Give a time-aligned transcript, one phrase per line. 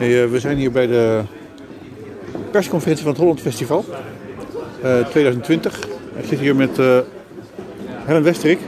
[0.00, 1.20] Hey, eh, we zijn hier bij de
[2.50, 3.84] persconferentie van het Holland Festival
[4.82, 5.78] eh, 2020.
[6.16, 6.98] Ik zit hier met eh
[8.04, 8.58] Helen Westerik.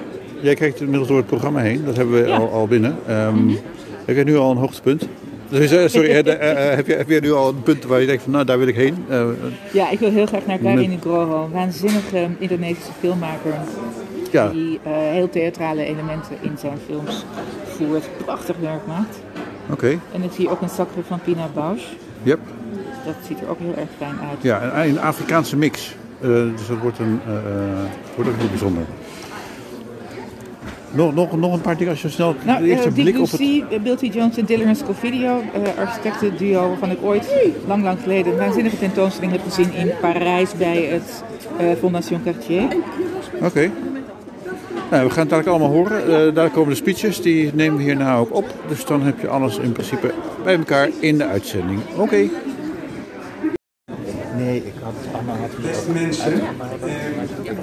[0.41, 2.37] Jij kijkt inmiddels door het programma heen, dat hebben we Ja.
[2.37, 2.97] al, al binnen.
[3.07, 3.48] Ehm,
[4.05, 5.09] Heb jij nu al een hoogtepunt?
[5.48, 8.01] Dus, eh, sorry, eh, eh, eh, heb, je, heb je nu al een punt waar
[8.01, 9.05] je denkt van nou daar wil ik heen?
[9.09, 9.27] Eh,
[9.73, 13.53] Ja, ik wil heel graag naar Karin Nugroho, een waanzinnige Indonesische filmmaker.
[14.33, 17.25] ja, Die eh, heel theatrale elementen in zijn films
[17.67, 18.09] voert.
[18.25, 19.17] Prachtig werk maakt.
[19.71, 19.98] Oké.
[20.12, 21.84] En ik zie ook een zakje van Pina Bausch.
[22.23, 22.39] Yep.
[23.05, 24.43] Dat ziet er ook heel erg fijn uit.
[24.43, 25.95] Ja, een, Afrikaanse mix.
[26.20, 27.33] Eh, dus dat wordt, een, eh,
[28.15, 28.83] wordt ook heel bijzonder.
[30.91, 33.83] Nog, nog, nog een paar dingen als je snel Nou, de eerste blik op het...
[33.83, 34.15] Bill T.
[34.15, 37.34] Jones en Dylan Scofidio, eh architectenduo waarvan ik ooit,
[37.67, 41.23] lang lang geleden, een waanzinnige tentoonstelling heb gezien in Parijs bij het
[41.79, 42.69] Fondation Cartier.
[43.41, 43.70] Oké.
[44.93, 46.27] Nou, we gaan het dadelijk allemaal horen.
[46.27, 48.55] Eh, daar komen de speeches, die nemen we hierna ook op.
[48.69, 51.81] Dus dan heb je alles in principe bij elkaar in de uitzending.
[51.97, 52.29] Oké.
[54.37, 57.55] Nee, ik had Anna had me Beste mensen, eh,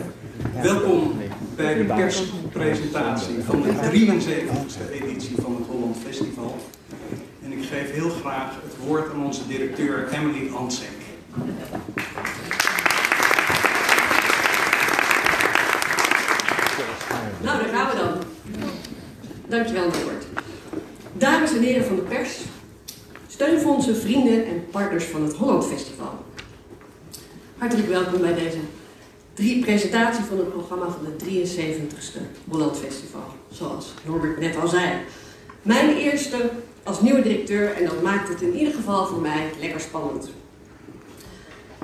[0.62, 1.14] welkom
[1.56, 6.56] bij de perspresentatie van de 73e editie van het Holland Festival.
[7.44, 10.98] En ik geef heel graag het woord aan onze directeur Emily Ansek.
[17.42, 18.18] Nou, daar gaan we dan.
[19.50, 20.25] Dankjewel, Norbert.
[21.14, 22.39] Dames en heren van de pers,
[23.28, 26.14] steunfondsen, vrienden en partners van het Holland Festival.
[27.58, 28.58] Hartelijk welkom bij deze
[29.33, 33.23] drie presentatie van het programma van de 73ste Holland Festival.
[33.52, 34.92] Zoals Norbert net al zei.
[35.61, 36.50] Mijn eerste
[36.83, 40.30] als nieuwe directeur en dat maakt het in ieder geval voor mij lekker spannend.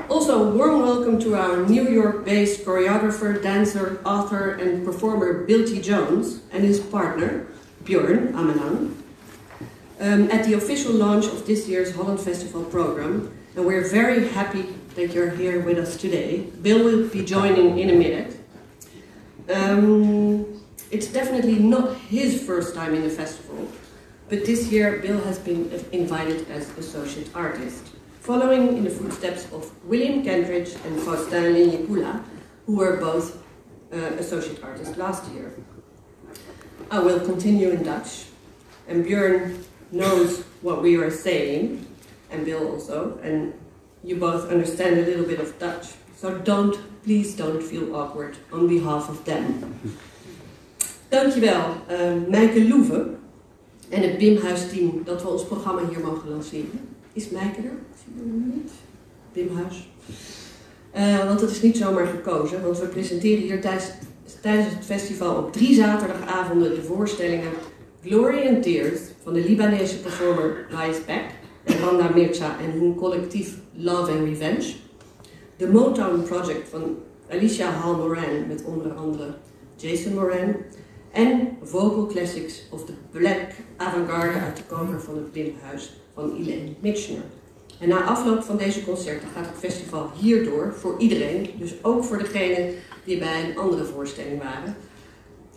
[0.08, 5.86] Also, warm welcome to our New York-based choreographer, dancer, author, and performer Bill T.
[5.86, 7.46] Jones and his partner
[7.86, 8.96] Björn Amenang
[10.00, 13.32] um, at the official launch of this year's Holland Festival program.
[13.56, 14.64] And we're very happy
[14.96, 16.48] that you're here with us today.
[16.62, 18.38] Bill will be joining in a minute.
[19.50, 20.62] Um,
[20.92, 23.68] it's definitely not his first time in the festival,
[24.30, 27.84] but this year Bill has been invited as associate artist
[28.22, 32.24] following in the footsteps of William Kentridge and Faustin Lignipula,
[32.66, 33.44] who were both
[33.94, 35.54] uh, associate artists last year.
[36.92, 38.26] I will continue in Dutch,
[38.88, 41.86] and Björn knows what we are saying,
[42.32, 43.54] and Bill also, and
[44.04, 48.68] you both understand a little bit of Dutch, so don't, please don't feel awkward on
[48.68, 49.80] behalf of them.
[51.10, 53.10] Dankjewel, uh, Mijke Loeve
[53.90, 56.80] en het Bimhuis team dat we ons programma hier mogen lanceren.
[57.14, 57.78] Is Mijke er?
[58.24, 58.72] Niet?
[59.34, 59.88] Bimhuis.
[60.92, 63.92] Eh, want het is niet zomaar gekozen, want we presenteren hier tijdens,
[64.42, 67.52] tijdens het festival op drie zaterdagavonden de voorstellingen
[68.04, 70.66] Glory and Tears van de Libanese performer
[71.06, 71.24] Beck
[71.64, 74.74] en Randa Mirza en hun collectief Love and Revenge.
[75.58, 76.98] De Motown Project van
[77.30, 79.34] Alicia Hall Moran met onder andere
[79.76, 80.56] Jason Moran.
[81.12, 86.74] En Vocal Classics of the Black Avantgarde uit de koker van het Blimhuis van Elaine
[86.80, 87.24] Mitchner.
[87.80, 92.18] En na afloop van deze concerten gaat het festival hierdoor voor iedereen, dus ook voor
[92.18, 94.76] degenen die bij een andere voorstelling waren.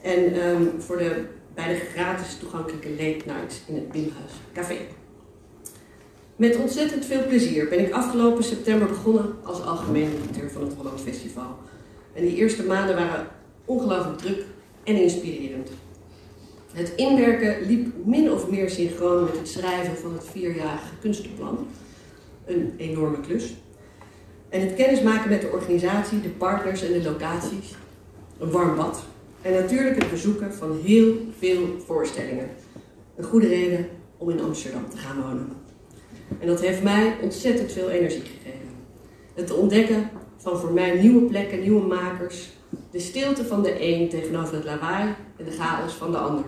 [0.03, 1.25] En ehm, voor de,
[1.55, 4.77] bij de gratis toegankelijke late nights in het Bimhuis Café.
[6.37, 11.01] Met ontzettend veel plezier ben ik afgelopen september begonnen als algemeen directeur van het Holland
[11.01, 11.57] Festival.
[12.13, 13.27] En die eerste maanden waren
[13.65, 14.45] ongelooflijk druk
[14.85, 15.71] en inspirerend.
[16.73, 21.67] Het inwerken liep min of meer synchroon met het schrijven van het vierjarige kunstenplan.
[22.49, 23.55] Een enorme klus.
[24.49, 27.75] En het kennismaken met de organisatie, de partners en de locaties.
[28.39, 29.05] Een warm bad.
[29.43, 32.51] En natuurlijk het bezoeken van heel veel voorstellingen.
[33.17, 35.49] Een goede reden om in Amsterdam te gaan wonen.
[36.41, 38.69] En dat heeft mij ontzettend veel energie gegeven.
[39.35, 42.49] Het ontdekken van voor mij nieuwe plekken, nieuwe makers.
[42.91, 46.45] De stilte van de een tegenover het lawaai en de chaos van de ander.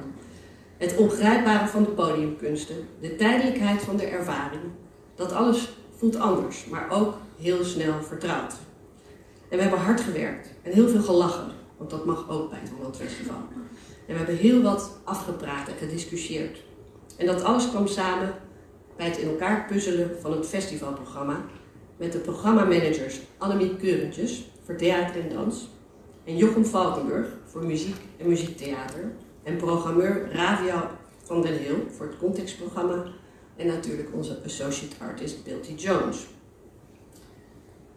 [0.76, 4.62] Het ongrijpbare van de podiumkunsten, de tijdelijkheid van de ervaring.
[5.14, 8.52] Dat alles voelt anders, maar ook heel snel vertrouwd.
[9.49, 12.70] En we hebben hard gewerkt en heel veel gelachen, want dat mag ook bij het
[12.76, 13.37] Holland Festival.
[14.06, 16.62] En we hebben heel wat afgepraat en gediscussieerd.
[17.17, 18.35] En dat alles kwam samen
[18.97, 21.41] bij het in elkaar puzzelen van het festivalprogramma
[21.97, 25.69] met de programmamanagers Annemie Keurentjes voor theater en dans
[26.25, 29.12] en Jochem Valkenburg voor muziek en muziektheater
[29.43, 30.91] en programmeur Ravia
[31.23, 33.05] van den Heel voor het contextprogramma
[33.61, 35.83] en natuurlijk onze associate artist Bill T.
[35.83, 36.27] Jones.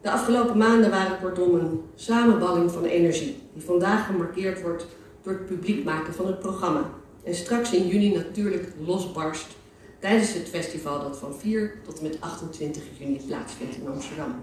[0.00, 4.86] De afgelopen maanden waren kortom een samenballing van energie, die vandaag gemarkeerd wordt
[5.22, 6.90] door het publiek maken van het programma.
[7.22, 9.46] En straks in juni natuurlijk losbarst
[9.98, 14.34] tijdens het festival dat van 4 tot en met 28 juni plaatsvindt in Amsterdam.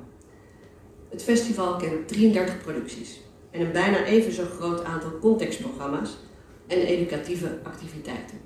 [1.10, 3.22] Het festival kent 33 producties
[3.52, 6.18] en een bijna even zo groot aantal contextprogramma's
[6.68, 8.38] en educatieve activiteiten.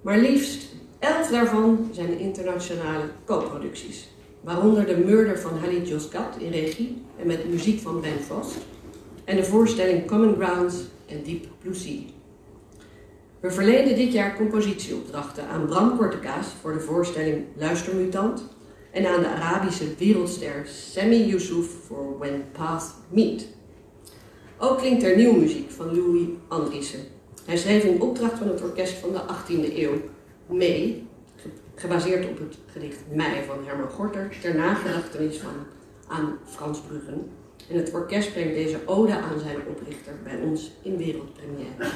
[0.00, 0.69] Maar liefst
[1.00, 4.08] 11 daarvan zijn internationale co-producties,
[4.40, 8.56] waaronder de Murder van Halid Josgat in regie en met muziek van Ben Frost
[9.24, 10.74] en de voorstelling Common Grounds
[11.06, 12.00] en Deep Blue Sea.
[13.40, 18.42] We verleenden dit jaar compositieopdrachten aan Bram Kortekaas voor de voorstelling Luistermutant
[18.90, 23.46] en aan de Arabische wereldster Sami Yusuf voor When Paths Meet.
[24.58, 27.00] Ook klinkt er nieuwe muziek van Louis Andriessen.
[27.44, 30.00] Hij schreef in opdracht van het orkest van de 18e eeuw
[30.50, 31.06] Mee,
[31.74, 35.52] gebaseerd op het gedicht Mei van Herman Gorter, ter nagedachtenis van
[36.08, 37.30] aan Frans Bruggen.
[37.68, 41.90] En het orkest brengt deze ode aan zijn oprichter bij ons in wereldpremière.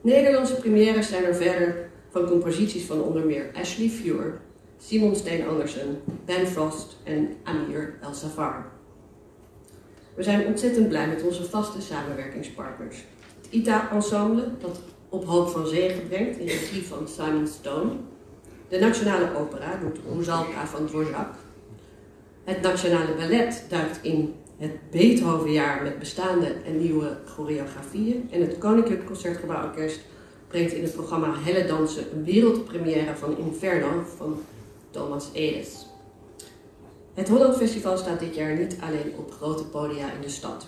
[0.00, 4.40] Nederlandse premières zijn er verder van composities van onder meer Ashley Feuer,
[4.78, 8.66] Simon Steen Andersen, Ben Frost en Amir El Safar.
[10.14, 13.04] We zijn ontzettend blij met onze vaste samenwerkingspartners.
[13.42, 14.80] Het ITA Ensemble, dat
[15.14, 17.90] op hoop van zegen brengt in regie van Simon Stone.
[18.68, 21.34] De Nationale Opera doet Rosalka van Dvorak.
[22.44, 28.28] Het Nationale Ballet duikt in het Beethovenjaar met bestaande en nieuwe choreografieën.
[28.30, 30.00] En het Koninklijk Concertgebouworkest
[30.48, 34.42] brengt in het programma Helle Dansen een wereldpremière van Inferno van
[34.90, 35.86] Thomas Edes.
[37.14, 40.66] Het Holland Festival staat dit jaar niet alleen op grote podia in de stad,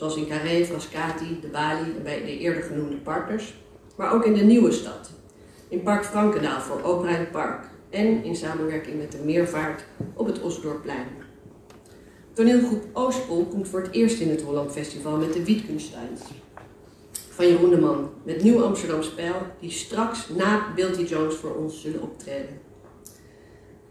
[0.00, 3.54] zoals in Carré, Frascati, de Bali en bij de eerder genoemde partners,
[3.96, 5.10] maar ook in de nieuwe stad,
[5.68, 10.40] in Park Frankendaal voor Opera in Park en in samenwerking met de Meervaart op het
[10.40, 11.06] Osdorpplein.
[12.32, 16.20] Toneelgroep Oostpol komt voor het eerst in het Holland Festival met de Wittgensteins
[17.30, 21.80] van Jeroen de Man, met Nieuw Amsterdam Spel, die straks na Bilty Jones voor ons
[21.80, 22.69] zullen optreden.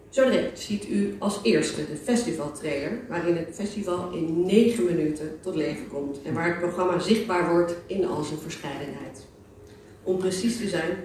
[0.10, 5.56] Zo direct ziet u als eerste de festivaltrailer, waarin het festival in 9 minuten tot
[5.56, 9.28] leven komt en waar het programma zichtbaar wordt in al zijn verscheidenheid.
[10.04, 10.98] Om precies te zijn,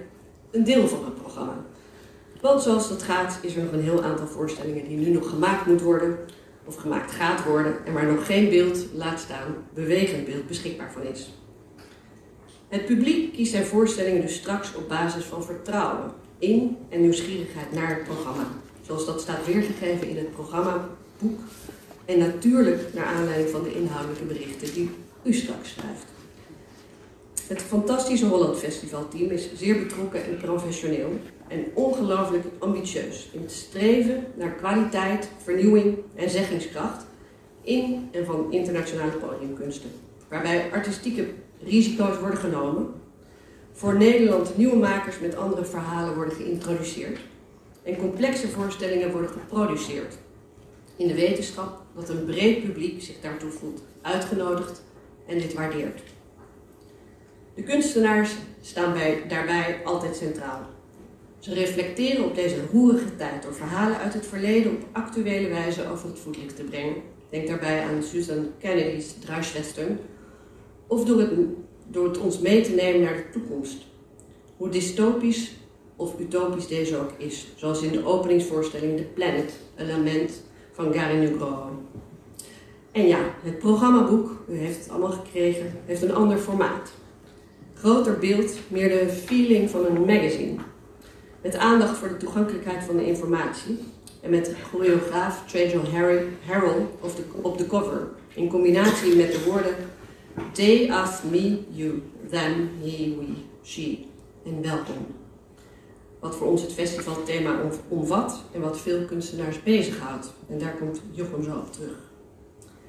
[0.51, 1.65] een deel van het programma.
[2.41, 5.65] Want zoals dat gaat, is er nog een heel aantal voorstellingen die nu nog gemaakt
[5.65, 6.17] moet worden,
[6.65, 11.03] of gemaakt gaat worden, en waar nog geen beeld, laat staan, bewegend beeld beschikbaar van
[11.03, 11.33] is.
[12.67, 17.89] Het publiek kiest zijn voorstellingen dus straks op basis van vertrouwen in en nieuwsgierigheid naar
[17.89, 18.47] het programma
[18.85, 21.39] zoals dat staat weergegeven in het programmaboek.
[22.05, 24.89] En natuurlijk naar aanleiding van de inhoudelijke berichten die
[25.23, 26.05] u straks schrijft.
[27.47, 31.09] Het fantastische Holland Festivalteam is zeer betrokken en professioneel
[31.47, 37.05] en ongelooflijk ambitieus in het streven naar kwaliteit, vernieuwing en zeggingskracht
[37.61, 39.89] in en van internationale podiumkunsten.
[40.27, 41.27] Waarbij artistieke
[41.63, 42.93] risico's worden genomen,
[43.73, 47.19] voor Nederland nieuwe makers met andere verhalen worden geïntroduceerd
[47.85, 50.17] en complexe voorstellingen worden geproduceerd.
[50.95, 54.83] In de wetenschap dat een breed publiek zich daartoe voelt uitgenodigd
[55.25, 56.01] en dit waardeert.
[57.55, 60.61] De kunstenaars staan bij, daarbij altijd centraal.
[61.39, 66.07] Ze reflecteren op deze roerige tijd door verhalen uit het verleden op actuele wijze over
[66.07, 66.95] het voetlicht te brengen.
[67.29, 69.99] Denk daarbij aan Susan Kennedy's Druiswestern.
[70.87, 71.31] Of door het,
[71.87, 73.77] door het ons mee te nemen naar de toekomst.
[74.57, 75.51] Hoe dystopisch
[75.95, 81.17] of utopisch deze ook is, zoals in de openingsvoorstelling The Planet, een lament van Gary
[81.17, 81.69] Nugro.
[82.91, 86.91] En ja, het programmaboek, u heeft het allemaal gekregen, heeft een ander formaat.
[87.73, 90.55] Groter beeld, meer de feeling van een magazine.
[91.41, 93.79] Met aandacht voor de toegankelijkheid van de informatie
[94.21, 95.83] en met choreograaf Trajal
[96.45, 99.75] Harrell op de, op de cover, in combinatie met de woorden
[100.51, 103.25] They, us, me, you, them, he, we,
[103.63, 104.05] she
[104.45, 105.05] en welkom
[106.25, 110.33] wat voor ons het festivalthema omvat en wat veel kunstenaars bezighoudt.
[110.49, 111.97] En daar komt Jochem zo op terug.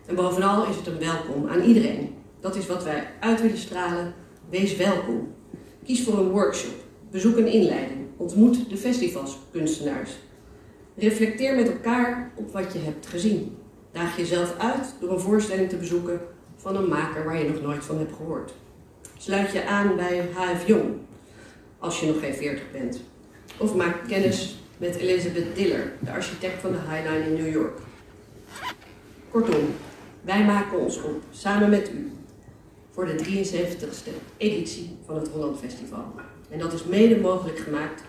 [0.07, 2.15] En bovenal is het een welkom aan iedereen.
[2.41, 4.15] Dat is wat wij uit willen stralen.
[4.51, 5.35] Wees welkom.
[5.85, 6.75] Kies voor een workshop.
[7.11, 8.01] Bezoek een inleiding.
[8.17, 10.11] Ontmoet de festivalskunstenaars.
[10.95, 13.57] Reflecteer met elkaar op wat je hebt gezien.
[13.93, 16.21] Daag jezelf uit door een voorstelling te bezoeken
[16.57, 18.53] van een maker waar je nog nooit van hebt gehoord.
[19.19, 20.95] Sluit je aan bij HF Jong,
[21.79, 23.01] als je nog geen 40 bent.
[23.59, 27.79] Of maak kennis met Elizabeth Diller, de architect van de High Line in New York.
[29.31, 29.65] Kortom,
[30.21, 32.13] wij maken ons op, samen met u,
[32.91, 36.05] voor de 73ste editie van het Holland Festival.
[36.51, 38.03] En dat is mede mogelijk gemaakt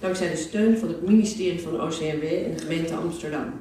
[0.00, 3.52] dankzij de steun van het ministerie van OCMW en de gemeente Amsterdam.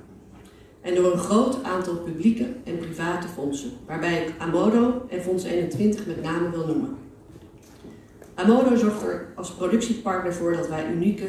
[0.81, 6.05] En door een groot aantal publieke en private fondsen, waarbij ik Amodo en Fonds 21
[6.05, 6.97] met name wil noemen.
[8.35, 11.27] Amodo zorgt er als productiepartner voor dat wij unieke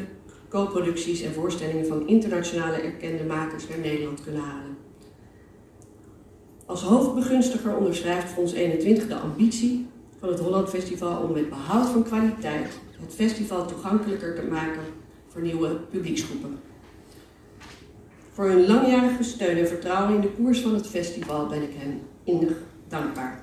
[0.49, 4.76] co-producties en voorstellingen van internationale erkende makers naar Nederland kunnen halen.
[6.66, 9.87] Als hoofdbegunstiger onderschrijft Fonds 21 de ambitie
[10.18, 14.82] van het Holland Festival om met behoud van kwaliteit het festival toegankelijker te maken
[15.28, 16.59] voor nieuwe publieksgroepen.
[18.32, 22.00] Voor hun langjarige steun en vertrouwen in de koers van het festival ben ik hen
[22.25, 22.56] innig
[22.88, 23.41] dankbaar.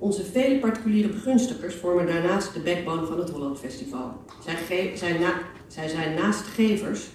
[0.00, 4.12] Onze vele particuliere begunstigers vormen daarnaast de backbone van het Holland Festival.
[4.44, 5.32] Zij, zijn, na
[5.66, 7.08] zij zijn naast gevers,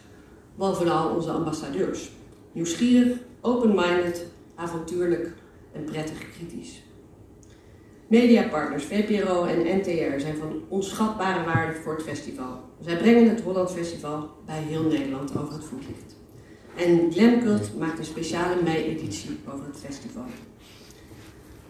[0.55, 2.11] bovenal onze ambassadeurs.
[2.51, 4.25] Nieuwsgierig, open-minded,
[4.55, 5.33] avontuurlijk
[5.73, 6.83] en prettig kritisch.
[8.07, 12.59] Mediapartners VPRO en NTR zijn van onschatbare waarde voor het festival.
[12.81, 16.15] Zij brengen het Holland Festival bij heel Nederland over het voetlicht.
[16.75, 20.25] En Glamcult maakt een speciale mei-editie over het festival.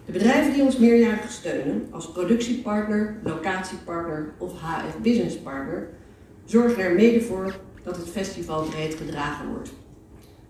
[0.06, 5.90] De bedrijven die ons meerjarig steunen, als productiepartner, locatiepartner of HF Business Partner,
[6.46, 9.74] zorgen er mede voor dat het festival breed gedragen wordt.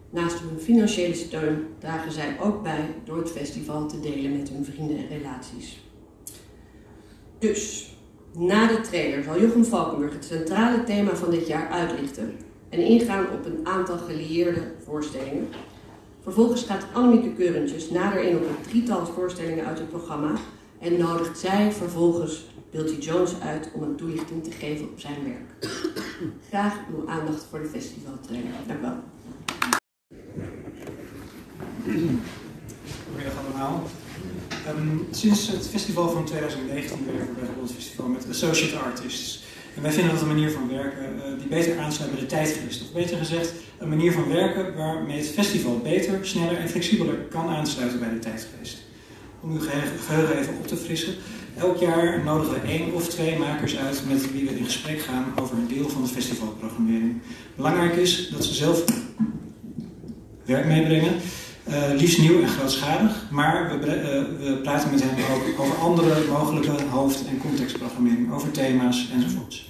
[0.09, 4.65] Naast hun financiële steun dragen zij ook bij door het festival te delen met hun
[4.65, 5.83] vrienden en relaties.
[7.39, 7.93] Dus,
[8.37, 12.33] na de trailer zal Jochem Valkenburg het centrale thema van dit jaar uitlichten
[12.69, 15.47] en ingaan op een aantal gelieerde voorstellingen.
[16.25, 20.31] Vervolgens gaat Annemieke Keurentjes nader in op een drietal voorstellingen uit het programma
[20.79, 25.71] en nodigt zij vervolgens Bilty Jones uit om een toelichting te geven op zijn werk.
[26.49, 28.51] Graag uw aandacht voor de festivaltrailer.
[28.67, 28.95] Dank u wel.
[33.05, 33.83] Goedemiddag allemaal.
[34.67, 39.43] Um, sinds het festival van 2019 werken we bij het Festival met associate artists.
[39.75, 42.81] En wij vinden dat een manier van werken uh, die beter aansluit bij de tijdgeest.
[42.81, 47.47] Of beter gezegd, een manier van werken waarmee het festival beter, sneller en flexibeler kan
[47.47, 48.77] aansluiten bij de tijdgeest.
[49.41, 49.59] Om uw
[50.05, 51.13] geheugen even op te frissen.
[51.57, 55.25] Elk jaar nodigen we één of twee makers uit met wie we in gesprek gaan
[55.41, 57.21] over een deel van de festivalprogrammering.
[57.55, 58.83] Belangrijk is dat ze zelf
[60.45, 61.13] werk meebrengen
[61.69, 66.13] uh, liefst nieuw en grootschalig, maar we, uh, we, praten met hen ook over andere
[66.31, 69.69] mogelijke hoofd- en contextprogrammering, over thema's enzovoorts.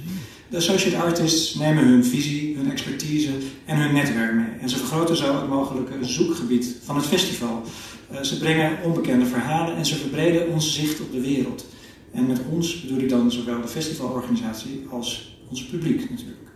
[0.50, 3.32] De associate artists nemen hun visie, hun expertise
[3.66, 4.46] en hun netwerk mee.
[4.62, 7.64] En ze vergroten zo het mogelijke zoekgebied van het festival.
[8.12, 11.66] Uh, ze brengen onbekende verhalen en ze verbreden ons zicht op de wereld.
[12.12, 16.50] En met ons bedoel ik dan zowel de festivalorganisatie als ons publiek natuurlijk.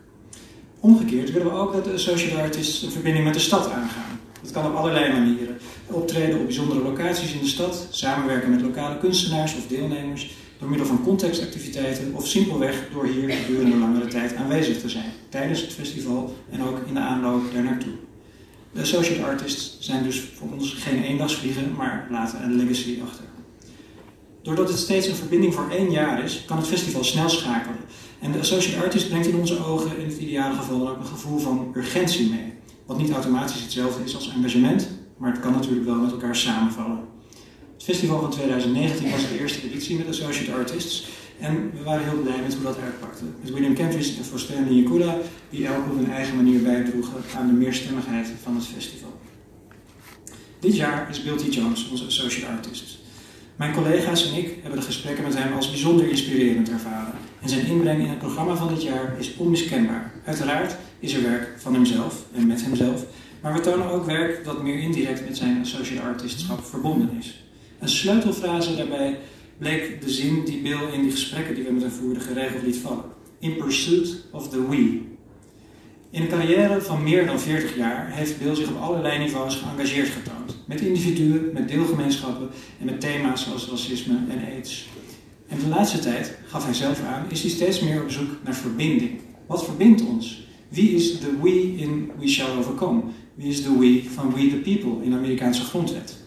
[0.80, 4.19] Omgekeerd willen we ook dat de associate artists een verbinding met de stad aangaan.
[4.50, 5.58] Dat kan op allerlei manieren.
[5.86, 10.88] Optreden op bijzondere locaties in de stad, samenwerken met lokale kunstenaars of deelnemers, door middel
[10.88, 16.36] van contextactiviteiten of simpelweg door hier gedurende langere tijd aanwezig te zijn, tijdens het festival
[16.50, 17.92] en ook in de aanloop daar naartoe.
[18.72, 23.26] De associate artists zijn dus voor ons geen eendagsvliegen, maar laten een legacy achter.
[24.42, 27.80] Doordat het steeds een verbinding voor één jaar is, kan het festival snel schakelen.
[28.20, 31.40] En de associate artist brengt in onze ogen in het ideale geval ook een gevoel
[31.40, 32.59] van urgentie mee.
[32.90, 37.00] Wat niet automatisch hetzelfde is als engagement, maar het kan natuurlijk wel met elkaar samenvallen.
[37.74, 41.08] Het festival van 2019 was de eerste editie met Associate Artists.
[41.40, 43.24] En we waren heel blij met hoe dat uitpakte.
[43.42, 45.18] Met William Kempis en Forsten Yakula,
[45.50, 49.20] die elk op hun eigen manier bijdroegen aan de meerstemmigheid van het festival.
[50.60, 51.54] Dit jaar is Bill T.
[51.54, 52.98] Jones onze Associate Artist.
[53.56, 57.14] Mijn collega's en ik hebben de gesprekken met hem als bijzonder inspirerend ervaren.
[57.42, 60.12] En zijn inbreng in het programma van dit jaar is onmiskenbaar.
[60.26, 63.06] Uiteraard is er werk van hemzelf en met hemzelf,
[63.42, 67.44] maar we tonen ook werk dat meer indirect met zijn associate artistschap verbonden is.
[67.80, 69.18] Een sleutelfrase daarbij
[69.58, 72.78] bleek de zin die Bill in die gesprekken die we met hem voerden geregeld liet
[72.78, 73.04] vallen.
[73.40, 75.02] In pursuit of the we.
[76.12, 80.10] In een carrière van meer dan 40 jaar heeft Bill zich op allerlei niveaus geëngageerd
[80.10, 80.58] getoond.
[80.66, 84.88] Met individuen, met deelgemeenschappen en met thema's zoals racisme en aids.
[85.48, 88.56] En de laatste tijd, gaf hij zelf aan, is hij steeds meer op zoek naar
[88.56, 89.20] verbinding.
[89.48, 90.48] Wat verbindt ons?
[90.70, 93.02] Wie is de we in We Shall Overcome?
[93.36, 96.18] Wie is de we van We the People in de Amerikaanse grondwet?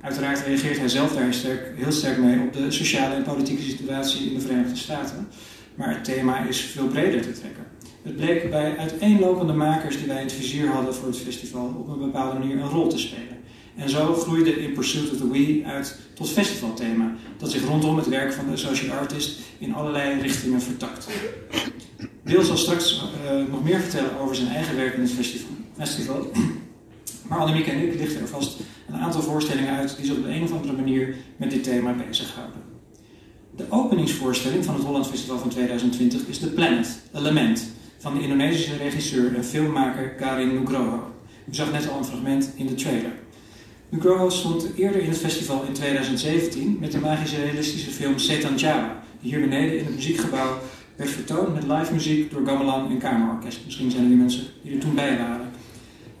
[0.00, 4.26] Uiteraard reageert hij zelf daar sterk, heel sterk mee op de sociale en politieke situatie
[4.26, 5.28] in de Verenigde Staten.
[5.74, 7.64] Maar het thema is veel breder te trekken.
[8.02, 11.88] Het bleek bij uiteenlopende makers die wij in het vizier hadden voor het festival op
[11.88, 13.38] een bepaalde manier een rol te spelen.
[13.76, 18.08] En zo groeide In Pursuit of the We uit tot festivalthema, dat zich rondom het
[18.08, 21.06] werk van de associate artist in allerlei richtingen vertakt.
[22.30, 25.12] Bill zal straks uh, nog meer vertellen over zijn eigen werk in het
[25.76, 26.30] festival.
[27.28, 28.58] Maar Annemiek en ik lichten er vast
[28.88, 31.92] een aantal voorstellingen uit die zich op de een of andere manier met dit thema
[31.92, 32.60] bezighouden.
[33.56, 37.66] De openingsvoorstelling van het Holland Festival van 2020 is The Planet, Element,
[37.98, 41.12] van de Indonesische regisseur en filmmaker Karin Nugroho.
[41.50, 43.12] U zag net al een fragment in de trailer.
[43.88, 49.02] Nugroho stond eerder in het festival in 2017 met de magische realistische film Setan Jawa,
[49.20, 50.58] die hier beneden in het muziekgebouw
[51.00, 53.60] werd vertoond met live muziek door gamelan en kamerorkest.
[53.64, 55.50] Misschien zijn er die mensen die er toen bij waren.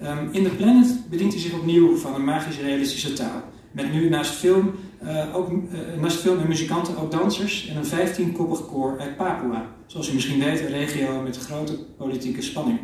[0.02, 3.42] Um, in The Planet bedient hij zich opnieuw van een magisch realistische taal.
[3.72, 5.58] Met nu naast film, uh, ook, uh,
[6.00, 9.66] naast film en muzikanten ook dansers en een 15-koppig koor uit Papua.
[9.86, 12.78] Zoals u misschien weet, een regio met grote politieke spanning.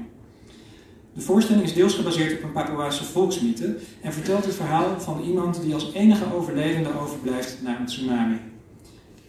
[1.13, 5.63] De voorstelling is deels gebaseerd op een Papuaanse volksmythe en vertelt het verhaal van iemand
[5.63, 8.37] die als enige overlevende overblijft na een tsunami.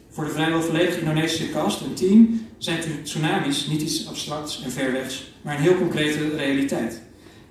[0.09, 4.91] Voor de vrijwel volledig Indonesische cast en team zijn tsunamis niet iets abstracts en ver
[4.91, 7.01] wegs, maar een heel concrete realiteit.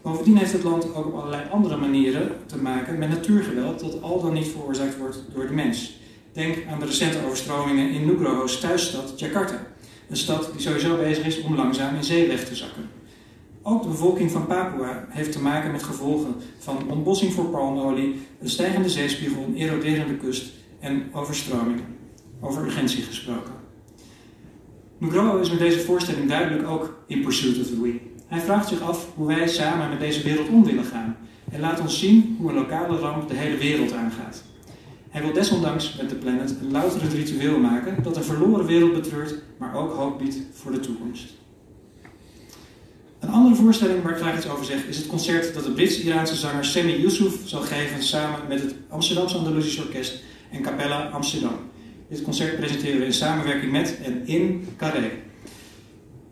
[0.03, 4.21] Bovendien heeft het land ook op allerlei andere manieren te maken met natuurgeweld dat al
[4.21, 6.01] dan niet veroorzaakt wordt door de mens.
[6.33, 9.67] Denk aan de recente overstromingen in Nugroho's thuisstad Jakarta.
[10.09, 12.89] Een stad die sowieso bezig is om langzaam in zee weg te zakken.
[13.63, 18.49] Ook de bevolking van Papua heeft te maken met gevolgen van ontbossing voor palmolie, een
[18.49, 21.85] stijgende zeespiegel, een eroderende kust en overstromingen.
[22.41, 23.56] Over urgentie gesproken.
[24.99, 28.01] Nugroho is met deze voorstelling duidelijk ook in pursuit of the we.
[28.27, 31.17] Hij vraagt zich af hoe wij samen met deze wereld om willen gaan
[31.53, 34.43] en laat ons zien hoe een lokale ramp de hele wereld aangaat.
[35.09, 39.35] Hij wil desondanks met de planet een louter ritueel maken dat een verloren wereld betreurt,
[39.59, 41.35] maar ook hoop biedt voor de toekomst.
[43.21, 46.35] Een andere voorstelling waar ik graag iets over zeg is het concert dat de Brits-Iraanse
[46.35, 51.55] zanger Semi Yusuf zal geven samen met het Amsterdamse Andalusisch Orkest en Capella Amsterdam.
[52.09, 55.11] Dit concert presenteren we in samenwerking met en in Carré.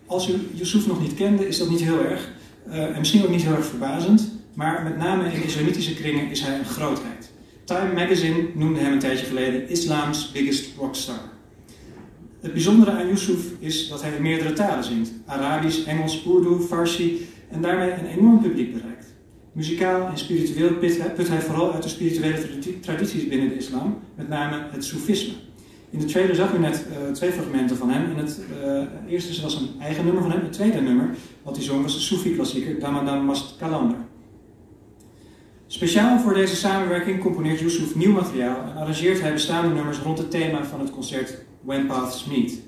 [0.06, 2.32] Als u Yusuf nog niet kende, is dat niet heel erg.
[2.68, 4.32] Uh, en misschien ook niet heel erg verbazend.
[4.54, 7.30] Maar met name in islamitische kringen is hij een grootheid.
[7.64, 11.32] Time Magazine noemde hem een tijdje geleden Islams biggest rockstar.
[12.40, 15.12] Het bijzondere aan Yusuf is dat hij in meerdere talen zingt.
[15.26, 19.06] Arabisch, Engels, Urdu, Farsi en daarmee een enorm publiek bereikt.
[19.52, 20.74] Muzikaal en spiritueel
[21.14, 22.38] put hij vooral uit de spirituele
[22.80, 25.32] tradities binnen de islam, met name het Soefisme.
[25.94, 28.10] In de trailer zag u net uh, twee fragmenten van hem.
[28.10, 30.42] En het uh, eerste was een eigen nummer van hem.
[30.42, 31.08] Het tweede nummer,
[31.42, 33.96] wat hij zong, was de Sufi-klassieker Damadam Mast Kalander.
[35.66, 40.30] Speciaal voor deze samenwerking componeert Yusuf nieuw materiaal en arrangeert hij bestaande nummers rond het
[40.30, 42.60] thema van het concert When Paths Meet.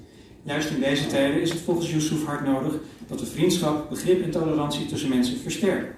[0.43, 2.73] Juist in deze tijden is het volgens Yusuf hard nodig
[3.07, 5.95] dat de vriendschap, begrip en tolerantie tussen mensen versterken.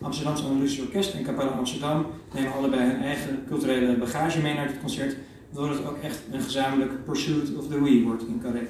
[0.00, 4.80] Amsterdamse Andalusisch Orkest en Capella Amsterdam nemen allebei hun eigen culturele bagage mee naar dit
[4.80, 5.16] concert
[5.52, 8.66] waardoor het ook echt een gezamenlijk pursuit of the we wordt in Carré.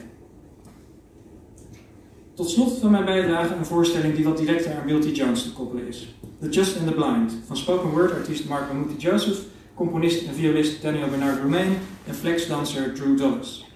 [2.34, 5.16] Tot slot van mijn bijdrage een voorstelling die wat directer aan T.
[5.16, 6.14] Jones te koppelen is.
[6.40, 9.38] The Just and the Blind van spoken word artiest Mark Mamouti Joseph,
[9.74, 13.66] componist en violist Daniel Bernard Romain en flexdancer Drew Dulles.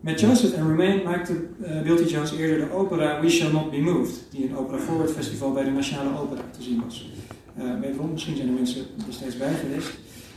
[0.00, 1.32] Met Joseph en Romain maakte
[1.84, 2.08] uh.
[2.08, 5.64] Jones eerder de opera We Shall Not Be Moved, die in Opera Forward Festival bij
[5.64, 7.10] de Nationale Opera te zien was.
[7.58, 9.88] Uh, wederom, misschien zijn er mensen er steeds bij geweest.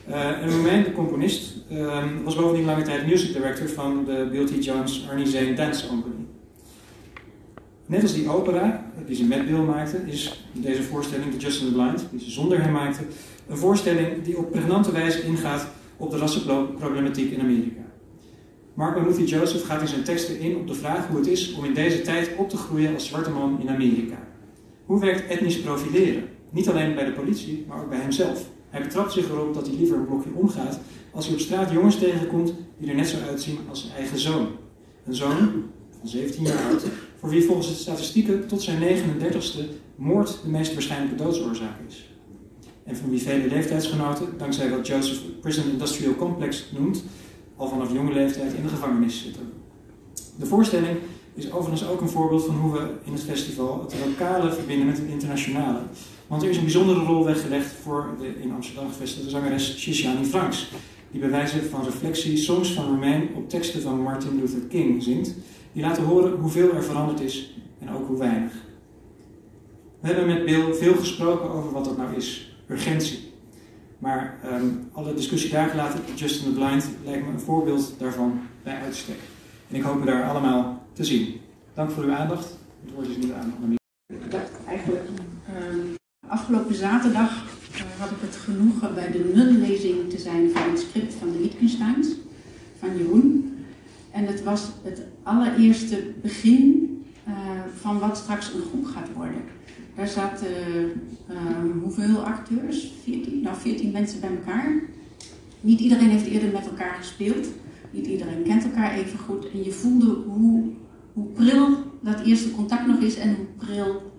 [0.07, 4.45] Uh, en Romain, de componist, uh, was bovendien lange tijd music director van de Bill
[4.45, 4.65] T.
[4.65, 6.25] Jones Arnie Zane Dance Company.
[7.85, 11.69] Net als die opera, die ze met Bill maakte, is deze voorstelling, The Just and
[11.69, 13.03] the Blind, die ze zonder hem maakte,
[13.47, 17.81] een voorstelling die op pregnante wijze ingaat op de rassenproblematiek in Amerika.
[18.73, 21.65] Mark Mamuthi Joseph gaat in zijn teksten in op de vraag hoe het is om
[21.65, 24.27] in deze tijd op te groeien als zwarte man in Amerika.
[24.85, 26.23] Hoe werkt etnisch profileren?
[26.49, 28.49] Niet alleen bij de politie, maar ook bij hemzelf.
[28.69, 30.79] Hij betrapt zich erop dat hij liever een blokje omgaat
[31.11, 34.47] als hij op straat jongens tegenkomt die er net zo uitzien als zijn eigen zoon.
[35.05, 35.37] Een zoon
[35.99, 36.83] van 17 jaar oud,
[37.19, 39.59] voor wie volgens de statistieken tot zijn 39ste
[39.95, 42.09] moord de meest waarschijnlijke doodsoorzaak is.
[42.83, 47.03] En van wie vele leeftijdsgenoten, dankzij wat Joseph Prison Industrial Complex noemt,
[47.55, 49.51] al vanaf jonge leeftijd in de gevangenis zitten.
[50.35, 50.97] De voorstelling
[51.33, 54.97] is overigens ook een voorbeeld van hoe we in het festival het lokale verbinden met
[54.97, 55.79] het internationale.
[56.29, 60.71] Want er is een bijzondere rol weggelegd voor de in Amsterdam gevestigde zangeres Shishani Franks,
[61.11, 65.35] die bij wijze van reflectie songs van Romein op teksten van Martin Luther King zingt,
[65.73, 68.53] die laten horen hoeveel er veranderd is en ook hoe weinig.
[69.99, 73.19] We hebben met Bill veel gesproken over wat dat nou is, urgentie.
[73.99, 78.41] Maar um, alle discussie daar gelaten, Just in the Blind lijkt me een voorbeeld daarvan
[78.63, 79.19] bij uitstek.
[79.69, 81.35] En ik hoop u daar allemaal te zien.
[81.73, 82.57] Dank voor uw aandacht.
[82.85, 83.77] Het woord is nu aan Annemie.
[84.07, 85.03] Ik dacht eigenlijk,
[85.71, 85.97] um,
[86.29, 91.13] afgelopen zaterdag uh, had ik het genoegen bij de nullezing te zijn van het script
[91.13, 92.07] van de Wittgensteins,
[92.79, 93.53] van Jeroen.
[94.11, 96.87] En het was het allereerste begin
[97.27, 97.33] uh,
[97.79, 99.41] van wat straks een groep gaat worden.
[99.95, 100.47] Daar zaten
[101.31, 101.37] uh,
[101.81, 102.91] hoeveel acteurs?
[103.03, 104.81] 14, nou, 14 mensen bij elkaar.
[105.61, 107.47] Niet iedereen heeft eerder met elkaar gespeeld.
[107.91, 109.51] Niet iedereen kent elkaar even goed.
[109.51, 110.69] En je voelde hoe,
[111.13, 114.09] hoe pril dat eerste contact nog is en hoe pril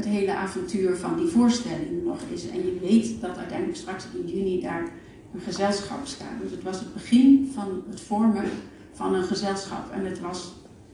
[0.00, 2.48] het hele avontuur van die voorstelling nog is.
[2.48, 4.92] En je weet dat uiteindelijk straks in juni daar
[5.34, 6.40] een gezelschap staat.
[6.42, 8.44] Dus het was het begin van het vormen
[8.92, 9.90] van een gezelschap.
[9.92, 10.52] En het was,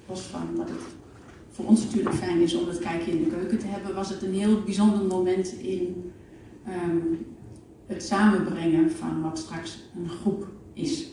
[0.08, 0.80] los van dat het
[1.50, 4.22] voor ons natuurlijk fijn is om het kijkje in de keuken te hebben, was het
[4.22, 6.12] een heel bijzonder moment in
[6.64, 6.98] ehm,
[7.86, 11.06] het samenbrengen van wat straks een groep is.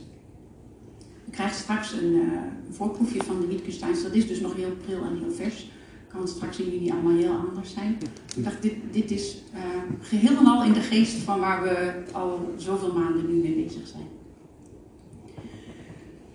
[1.26, 2.32] Je krijgt straks een, uh,
[2.70, 5.72] voorproefje van de Wittgensteins, dat is dus nog heel pril en heel vers.
[6.14, 7.98] Kan straks in jullie allemaal heel anders zijn.
[8.36, 9.60] Ik dacht, dit, dit is uh,
[10.00, 13.88] geheel en al in de geest van waar we al zoveel maanden nu mee bezig
[13.88, 14.08] zijn.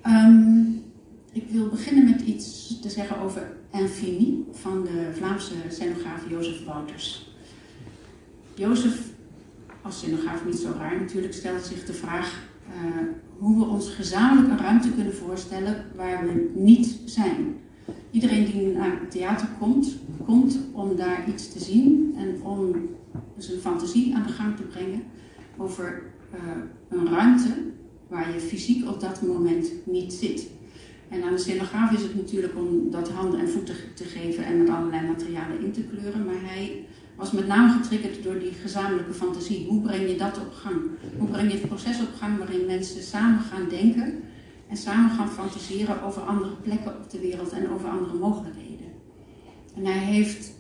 [0.07, 0.83] Um,
[1.33, 7.33] ik wil beginnen met iets te zeggen over Infini van de Vlaamse scenograaf Jozef Wouters.
[8.55, 9.11] Jozef,
[9.83, 14.49] als scenograaf niet zo raar natuurlijk, stelt zich de vraag uh, hoe we ons gezamenlijk
[14.49, 17.57] een ruimte kunnen voorstellen waar we niet zijn.
[18.11, 22.89] Iedereen die naar het theater komt, komt om daar iets te zien en om
[23.37, 25.03] zijn fantasie aan de gang te brengen
[25.57, 26.03] over
[26.35, 26.41] uh,
[26.89, 27.55] een ruimte
[28.09, 30.51] waar je fysiek op dat moment niet zit.
[31.09, 34.59] En aan de scenograaf is het natuurlijk om dat handen en voeten te geven en
[34.59, 36.25] met allerlei materialen in te kleuren.
[36.25, 36.85] Maar hij
[37.17, 39.67] was met name getriggerd door die gezamenlijke fantasie.
[39.69, 40.77] Hoe breng je dat op gang?
[41.19, 44.23] Hoe breng je het proces op gang waarin mensen samen gaan denken
[44.69, 48.87] en samen gaan fantaseren over andere plekken op de wereld en over andere mogelijkheden?
[49.77, 50.53] En hij heeft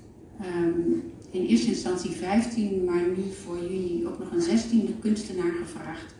[0.56, 6.14] um, in eerste instantie 15, maar nu voor juni ook nog een 16e kunstenaar gevraagd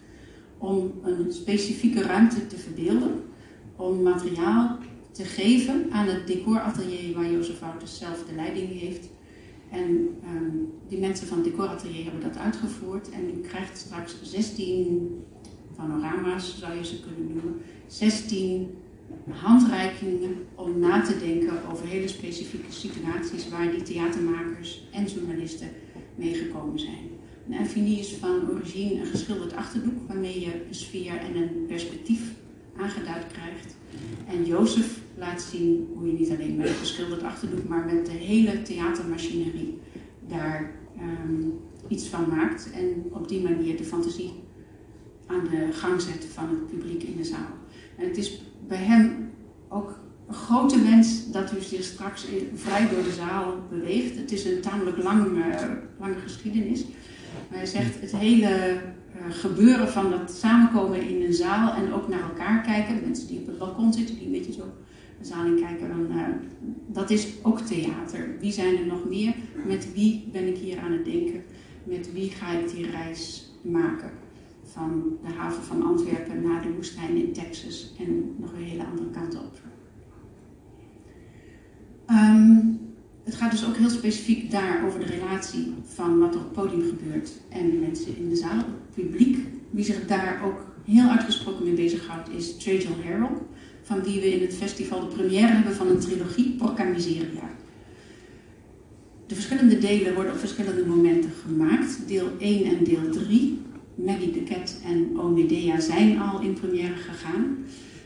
[0.58, 3.22] om een specifieke ruimte te verbeelden
[3.76, 4.78] om materiaal
[5.12, 9.08] te geven aan het decoratelier waar Jozef Wouters zelf de leiding heeft.
[9.70, 9.90] En
[10.34, 13.10] um, die mensen van het decoratelier hebben dat uitgevoerd.
[13.10, 15.24] En u krijgt straks 16
[15.78, 17.60] panorama's, zou je ze kunnen noemen.
[17.86, 18.70] 16
[19.30, 25.68] handreikingen om na te denken over hele specifieke situaties waar die theatermakers en journalisten
[26.14, 27.06] meegekomen zijn.
[27.48, 32.32] Een infini is van origine een geschilderd achterdoek waarmee je een sfeer en een perspectief
[32.76, 33.76] aangeduid krijgt.
[34.28, 38.12] En Jozef laat zien hoe je niet alleen met een geschilderd achterdoek, maar met de
[38.12, 39.78] hele theatermachinerie
[40.28, 42.70] daar um, iets van maakt.
[42.72, 44.32] En op die manier de fantasie
[45.28, 47.56] aan de gang zet van het publiek in de zaal.
[47.96, 49.30] En het is bij hem
[49.68, 54.16] ook een grote wens dat u zich straks vrij door de zaal beweegt.
[54.16, 55.44] Het is een tamelijk lang, uh,
[55.98, 56.84] lange geschiedenis.
[57.48, 62.08] Maar hij zegt het hele uh, gebeuren van dat samenkomen in een zaal en ook
[62.08, 63.00] naar elkaar kijken.
[63.04, 64.64] Mensen die op het balkon zitten, die een beetje zo
[65.18, 66.24] de zaal in kijken, dan, uh,
[66.86, 68.36] dat is ook theater.
[68.40, 69.34] Wie zijn er nog meer?
[69.66, 71.42] Met wie ben ik hier aan het denken?
[71.84, 74.10] Met wie ga ik die reis maken?
[74.72, 79.10] Van de haven van Antwerpen naar de woestijn in Texas en nog een hele andere
[79.10, 79.60] kant op.
[82.10, 82.80] Um,
[83.24, 86.52] het gaat dus ook heel specifiek daar over de relatie van wat er op het
[86.52, 89.38] podium gebeurt en de mensen in de zaal, het publiek.
[89.70, 93.42] Wie zich daar ook heel uitgesproken mee bezighoudt is Trajal Harold,
[93.82, 97.50] van wie we in het festival de première hebben van een trilogie, Porca Miseria.
[99.26, 101.98] De verschillende delen worden op verschillende momenten gemaakt.
[102.06, 103.58] Deel 1 en deel 3.
[104.04, 107.56] Maggie de Cat en Omedea zijn al in première gegaan.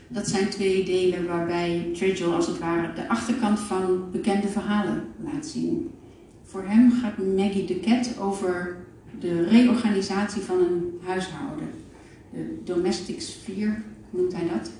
[0.07, 5.45] Dat zijn twee delen waarbij Churchill als het ware de achterkant van bekende verhalen laat
[5.45, 5.91] zien.
[6.43, 8.77] Voor hem gaat Maggie de Cat over
[9.19, 11.67] de reorganisatie van een huishouden.
[12.31, 13.75] De domestic sphere
[14.09, 14.71] noemt hij dat.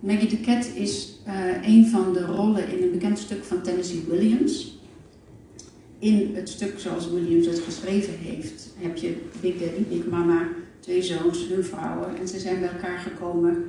[0.00, 4.04] Maggie de Cat is uh, een van de rollen in een bekend stuk van Tennessee
[4.08, 4.78] Williams.
[5.98, 10.48] In het stuk zoals Williams het geschreven heeft, heb je Big Daddy, Big Mama,
[10.80, 12.16] twee zoons, hun vrouwen.
[12.20, 13.64] En ze zijn bij elkaar gekomen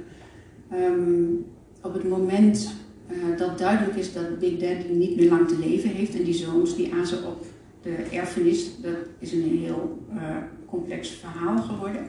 [0.74, 1.46] Um,
[1.82, 2.70] op het moment
[3.12, 6.34] uh, dat duidelijk is dat Big Daddy niet meer lang te leven heeft en die
[6.34, 7.46] zoons die aan ze op
[7.82, 12.08] de erfenis, dat is een heel uh, complex verhaal geworden.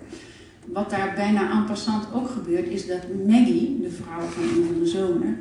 [0.66, 4.78] Wat daar bijna en passant ook gebeurt, is dat Maggie, de vrouw van een van
[4.78, 5.38] de zonen,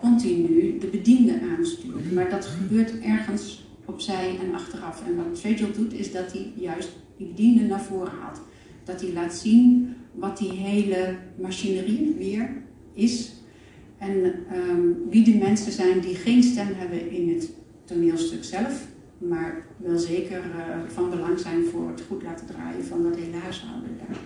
[0.00, 2.12] continu de bediende aanstuurt.
[2.12, 5.02] Maar dat gebeurt ergens opzij en achteraf.
[5.06, 8.40] En wat Trajal doet, is dat hij juist die bediende naar voren haalt.
[8.84, 12.50] Dat hij laat zien wat die hele machinerie weer
[12.92, 13.32] is.
[13.98, 17.50] En um, wie de mensen zijn die geen stem hebben in het
[17.84, 18.86] toneelstuk zelf,
[19.18, 23.36] maar wel zeker uh, van belang zijn voor het goed laten draaien van dat hele
[23.36, 24.16] huishouden daar.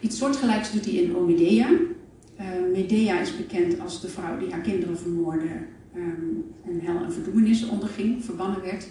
[0.00, 1.68] Iets soortgelijks doet hij in Omedea.
[1.70, 5.48] Uh, Medea is bekend als de vrouw die haar kinderen vermoordde
[5.98, 8.86] um, en hel en verdoemenis onderging, verbannen werd.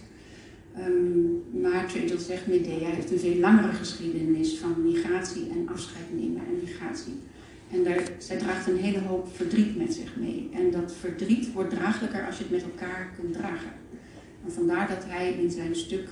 [0.87, 6.41] Um, maar Trajal zegt, Medea heeft een veel langere geschiedenis van migratie en afscheid nemen
[6.47, 7.13] en migratie.
[7.71, 10.49] En daar, zij draagt een hele hoop verdriet met zich mee.
[10.53, 13.71] En dat verdriet wordt draaglijker als je het met elkaar kunt dragen.
[14.45, 16.09] En vandaar dat hij in zijn stuk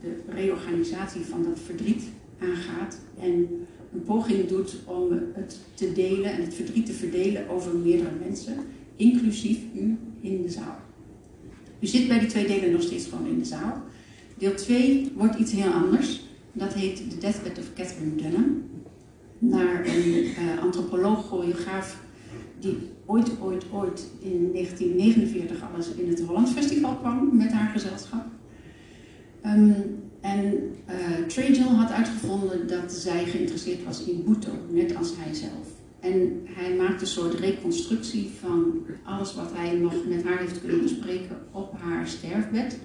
[0.00, 2.02] de reorganisatie van dat verdriet
[2.38, 3.00] aangaat.
[3.20, 8.10] En een poging doet om het te delen en het verdriet te verdelen over meerdere
[8.24, 8.56] mensen,
[8.98, 10.76] inclusief u in de zaal.
[11.80, 13.82] U zit bij die twee delen nog steeds gewoon in de zaal.
[14.38, 16.26] Deel 2 wordt iets heel anders.
[16.52, 18.62] Dat heet The Deathbed of Catherine Dunham.
[19.38, 22.02] Naar een uh, antropoloog, choreograaf,
[22.60, 28.26] die ooit, ooit, ooit in 1949 alles in het Holland Festival kwam met haar gezelschap.
[29.46, 29.74] Um,
[30.20, 30.74] en
[31.36, 35.77] uh, had uitgevonden dat zij geïnteresseerd was in Bhutto, net als hij zelf.
[36.00, 40.82] En hij maakte een soort reconstructie van alles wat hij nog met haar heeft kunnen
[40.82, 42.78] bespreken op haar sterfbed.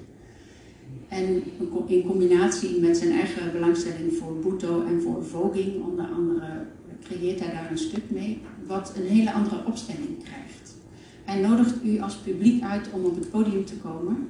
[1.08, 1.44] En
[1.88, 6.66] in combinatie met zijn eigen belangstelling voor Bhutto en voor voging, onder andere,
[7.04, 10.76] creëert hij daar een stuk mee, wat een hele andere opstelling krijgt.
[11.24, 14.28] Hij nodigt u als publiek uit om op het podium te komen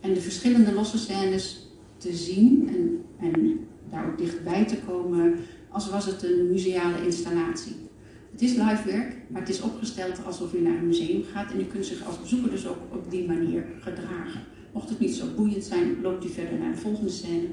[0.00, 3.60] en de verschillende losse scènes te zien en, en
[3.90, 5.34] daar ook dichtbij te komen,
[5.68, 7.87] als was het een museale installatie.
[8.38, 11.60] Het is live werk, maar het is opgesteld alsof u naar een museum gaat en
[11.60, 14.40] u kunt zich als bezoeker dus ook op die manier gedragen.
[14.72, 17.46] Mocht het niet zo boeiend zijn, loopt u verder naar de volgende scène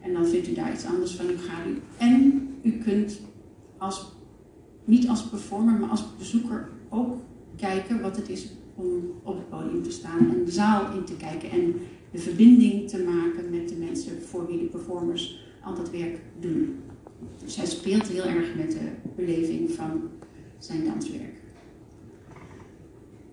[0.00, 1.30] en dan vindt u daar iets anders van.
[1.30, 1.78] U gaat u.
[1.98, 3.20] En u kunt
[3.78, 4.12] als,
[4.84, 7.16] niet als performer, maar als bezoeker ook
[7.56, 11.16] kijken wat het is om op het podium te staan en de zaal in te
[11.16, 11.74] kijken en
[12.10, 16.76] de verbinding te maken met de mensen voor wie de performers al dat werk doen.
[17.44, 20.02] Dus hij speelt heel erg met de beleving van
[20.58, 21.34] zijn danswerk.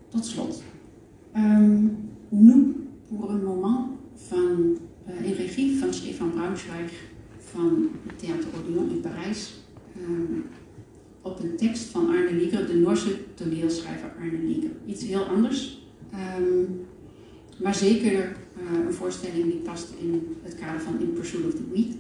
[0.08, 0.63] Tot slot.
[1.36, 1.97] Um,
[2.30, 2.76] Nous
[3.08, 4.78] pour un moment van,
[5.10, 6.91] uh, in regie van Stefan Braunschweig
[7.39, 9.54] van het Theater Odeon in Parijs.
[10.02, 10.43] Um,
[11.21, 14.69] op een tekst van Arne Lieger, de Noorse toneelschrijver Arne Lieger.
[14.86, 15.88] Iets heel anders,
[16.39, 16.86] um,
[17.58, 21.63] maar zeker uh, een voorstelling die past in het kader van In Pursuit of the
[21.71, 21.91] Week.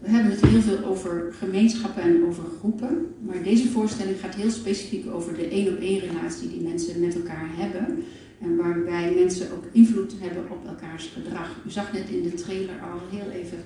[0.00, 4.50] We hebben het heel veel over gemeenschappen en over groepen, maar deze voorstelling gaat heel
[4.50, 8.04] specifiek over de één op één relatie die mensen met elkaar hebben.
[8.40, 11.56] En waarbij mensen ook invloed hebben op elkaars gedrag.
[11.66, 13.58] U zag net in de trailer al heel even,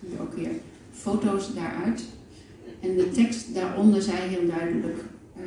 [0.00, 0.50] hier ook weer,
[0.92, 2.04] foto's daaruit.
[2.80, 4.98] En de tekst daaronder zei heel duidelijk,
[5.38, 5.44] uh,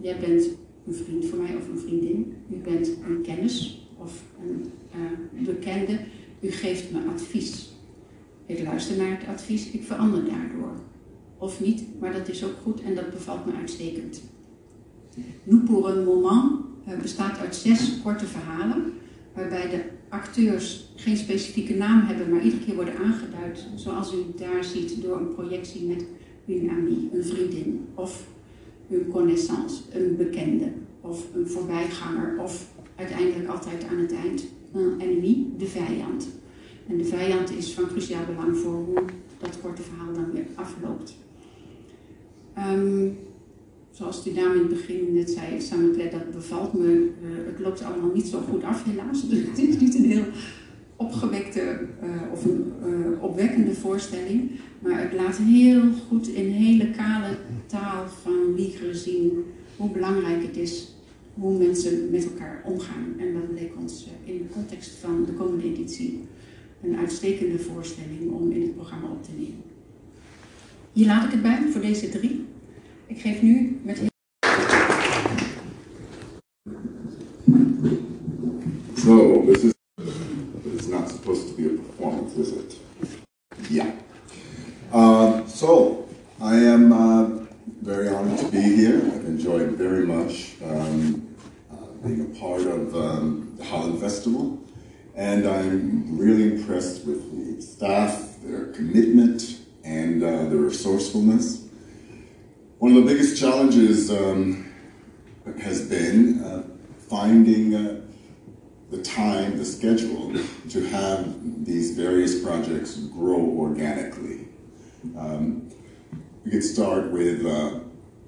[0.00, 0.44] jij bent
[0.86, 2.34] een vriend voor mij of een vriendin.
[2.52, 5.98] U bent een kennis of een uh, bekende.
[6.40, 7.71] U geeft me advies.
[8.46, 10.72] Ik luister naar het advies, ik verander daardoor.
[11.38, 14.22] Of niet, maar dat is ook goed en dat bevalt me uitstekend.
[15.44, 16.50] Nous pour un moment
[16.88, 18.92] uh, bestaat uit zes korte verhalen,
[19.34, 24.64] waarbij de acteurs geen specifieke naam hebben, maar iedere keer worden aangeduid, zoals u daar
[24.64, 26.04] ziet, door een projectie met
[26.46, 28.26] een amie, een vriendin, of
[28.90, 35.46] een connaissance, een bekende, of een voorbijganger, of uiteindelijk altijd aan het eind een enemy,
[35.58, 36.28] de vijand.
[36.88, 39.02] En de vijand is van cruciaal belang voor hoe
[39.38, 41.14] dat korte verhaal dan weer afloopt.
[42.58, 43.18] Um,
[43.90, 47.10] zoals die dame in het begin net zei, Samuel, dat bevalt me.
[47.22, 49.28] Uh, het loopt allemaal niet zo goed af, helaas.
[49.28, 50.24] Dus het is niet een heel
[50.96, 54.50] opgewekte uh, of een uh, opwekkende voorstelling.
[54.78, 59.44] Maar het laat heel goed in hele kale taal van Liegeren zien
[59.76, 60.96] hoe belangrijk het is
[61.34, 63.14] hoe mensen met elkaar omgaan.
[63.18, 66.20] En dat leek ons in de context van de komende editie
[66.82, 69.62] een uitstekende voorstelling om in het programma op te nemen.
[70.92, 72.44] Hier laat ik het bij voor deze drie.
[73.06, 74.10] Ik geef nu met
[78.94, 79.72] So, this is
[80.74, 82.76] it's not supposed to be a performance, is it?
[83.68, 83.90] Yeah.
[84.94, 86.06] Uh, so,
[86.40, 87.26] I am uh,
[87.82, 88.98] very honored to be here.
[88.98, 91.36] I've enjoyed very much um,
[91.72, 94.61] uh, being a part of um, the Holland Festival.
[95.14, 101.68] And I'm really impressed with the staff, their commitment, and uh, their resourcefulness.
[102.78, 104.72] One of the biggest challenges um,
[105.60, 106.62] has been uh,
[107.08, 108.00] finding uh,
[108.90, 110.34] the time, the schedule
[110.70, 114.48] to have these various projects grow organically.
[115.16, 115.70] Um,
[116.44, 117.80] we could start with uh,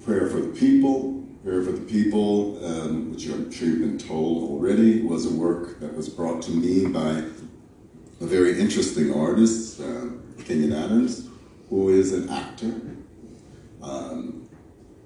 [0.03, 1.14] prayer for the people,
[1.45, 5.79] Prayer for the People, um, which I'm sure you've been told already, was a work
[5.79, 7.21] that was brought to me by
[8.19, 10.07] a very interesting artist, uh,
[10.43, 11.29] Kenyon Adams,
[11.69, 12.73] who is an actor,
[13.83, 14.49] um,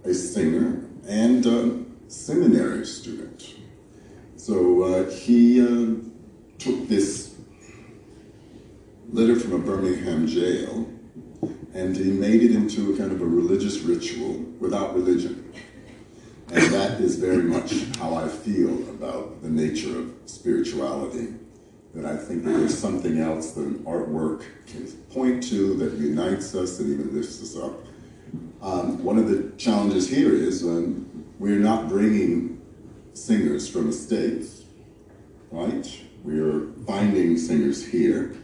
[0.05, 3.55] a singer, and a seminary student.
[4.37, 5.95] So uh, he uh,
[6.57, 7.35] took this
[9.11, 10.89] letter from a Birmingham jail
[11.73, 15.38] and he made it into a kind of a religious ritual without religion.
[16.51, 21.33] And that is very much how I feel about the nature of spirituality.
[21.93, 26.53] That I think that there's something else that an artwork can point to that unites
[26.55, 27.73] us and even lifts us up.
[28.61, 32.61] Um, one of the challenges here is um, we're not bringing
[33.13, 34.63] singers from the States,
[35.51, 36.01] right?
[36.23, 38.35] We're finding singers here,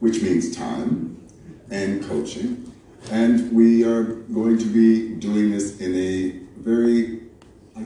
[0.00, 1.26] which means time
[1.70, 2.72] and coaching.
[3.10, 7.17] And we are going to be doing this in a very,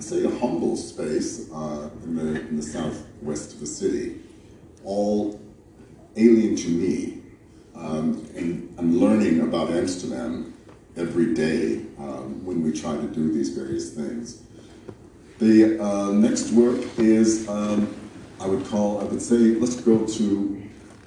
[0.03, 4.21] Say, a humble space uh, in, the, in the southwest of the city,
[4.85, 5.41] all
[6.17, 7.23] alien to me.
[7.77, 10.55] Um, and I'm learning about Amsterdam
[10.97, 14.43] every day um, when we try to do these various things.
[15.39, 17.95] The uh, next work is, um,
[18.41, 20.63] I would call, I would say, let's go to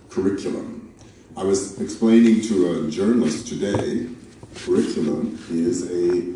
[0.09, 0.95] curriculum.
[1.35, 4.07] I was explaining to a journalist today,
[4.55, 6.33] curriculum is a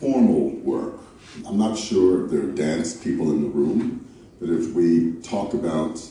[0.00, 1.03] formal work.
[1.54, 4.04] I'm not sure if there are dance people in the room,
[4.40, 6.04] but if we talk about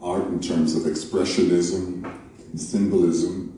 [0.00, 2.10] art in terms of expressionism,
[2.56, 3.52] symbolism,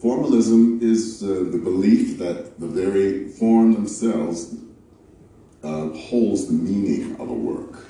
[0.00, 4.56] Formalism is uh, the belief that the very form themselves
[5.62, 7.86] uh, holds the meaning of a work.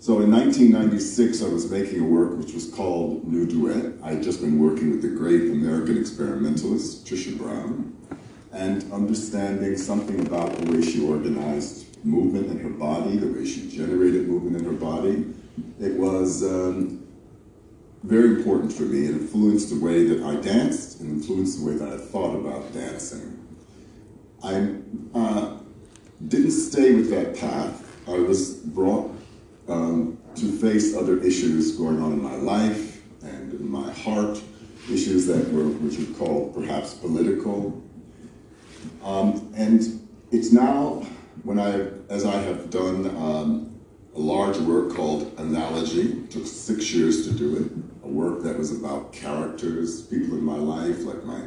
[0.00, 3.94] So in 1996, I was making a work which was called New Duet.
[4.02, 7.96] I had just been working with the great American experimentalist Trisha Brown
[8.54, 13.68] and understanding something about the way she organized movement in her body, the way she
[13.68, 15.26] generated movement in her body.
[15.80, 17.04] It was um,
[18.04, 19.06] very important for me.
[19.06, 22.72] It influenced the way that I danced and influenced the way that I thought about
[22.72, 23.40] dancing.
[24.42, 24.76] I
[25.14, 25.58] uh,
[26.28, 27.80] didn't stay with that path.
[28.06, 29.10] I was brought
[29.68, 34.40] um, to face other issues going on in my life and in my heart,
[34.92, 37.82] issues that were, which are called perhaps political.
[39.02, 39.80] Um, and
[40.30, 41.06] it's now,
[41.42, 43.80] when I, as I have done um,
[44.14, 47.72] a large work called Analogy, took six years to do it,
[48.04, 51.42] a work that was about characters, people in my life, like my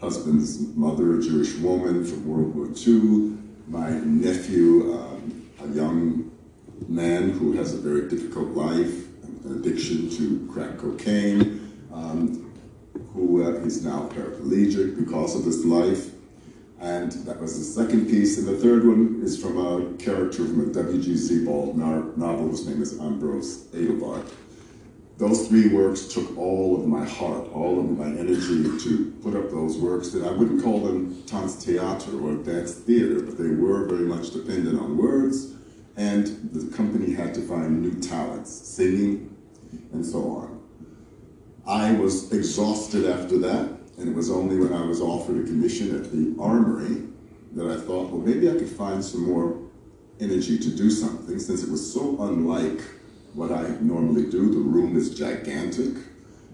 [0.00, 3.36] husband's mother, a Jewish woman from World War II,
[3.68, 6.30] my nephew, um, a young
[6.88, 9.06] man who has a very difficult life,
[9.44, 12.44] an addiction to crack cocaine, um,
[13.12, 16.10] who uh, is now paraplegic because of his life.
[16.80, 18.38] And that was the second piece.
[18.38, 21.16] And the third one is from a character from a W.G.
[21.16, 24.24] Sebald novel whose name is Ambrose Adelbart
[25.18, 29.50] those three works took all of my heart, all of my energy to put up
[29.50, 34.06] those works that I wouldn't call them Tanztheater or dance theater, but they were very
[34.06, 35.54] much dependent on words,
[35.96, 39.36] and the company had to find new talents, singing,
[39.92, 40.62] and so on.
[41.66, 45.94] I was exhausted after that, and it was only when I was offered a commission
[45.96, 47.02] at the Armory
[47.52, 49.58] that I thought, well, maybe I could find some more
[50.20, 52.80] energy to do something, since it was so unlike
[53.34, 54.50] what I normally do.
[54.52, 55.96] The room is gigantic.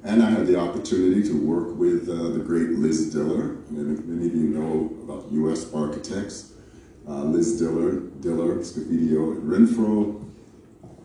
[0.05, 3.57] And I had the opportunity to work with uh, the great Liz Diller.
[3.71, 5.73] And many of you know about U.S.
[5.73, 6.53] architects.
[7.09, 10.25] Uh, Liz Diller, Diller, Scofidio, and Renfro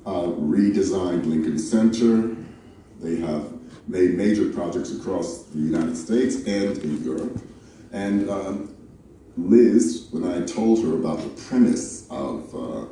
[0.06, 2.36] uh, redesigned Lincoln Center.
[3.02, 3.59] They have
[3.90, 7.42] made major projects across the United States and in Europe.
[7.92, 8.76] And um,
[9.36, 12.86] Liz, when I told her about the premise of uh,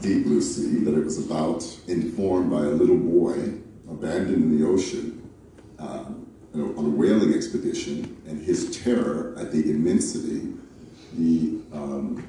[0.00, 3.32] Deep Blue Sea that it was about, informed by a little boy
[3.90, 5.30] abandoned in the ocean
[5.78, 6.04] uh,
[6.54, 10.52] on a whaling expedition, and his terror at the immensity,
[11.14, 12.26] the, um,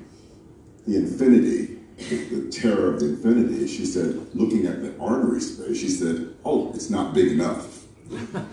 [0.87, 3.67] the infinity, the, the, terror of the infinity.
[3.67, 7.80] She said, looking at the armory space, she said, oh, it's not big enough.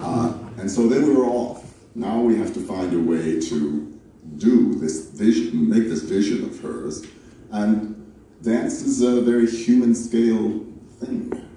[0.00, 1.64] Uh, and so then we were off.
[1.94, 4.00] Now we have to find a way to
[4.36, 7.04] do this vision, make this vision of hers.
[7.50, 10.64] And dance is a very human scale
[11.00, 11.48] thing.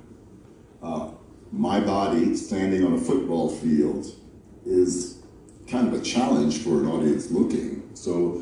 [0.82, 1.12] Uh,
[1.52, 4.08] my body standing on a football field
[4.66, 5.22] is
[5.68, 7.90] kind of a challenge for an audience looking.
[7.94, 8.42] So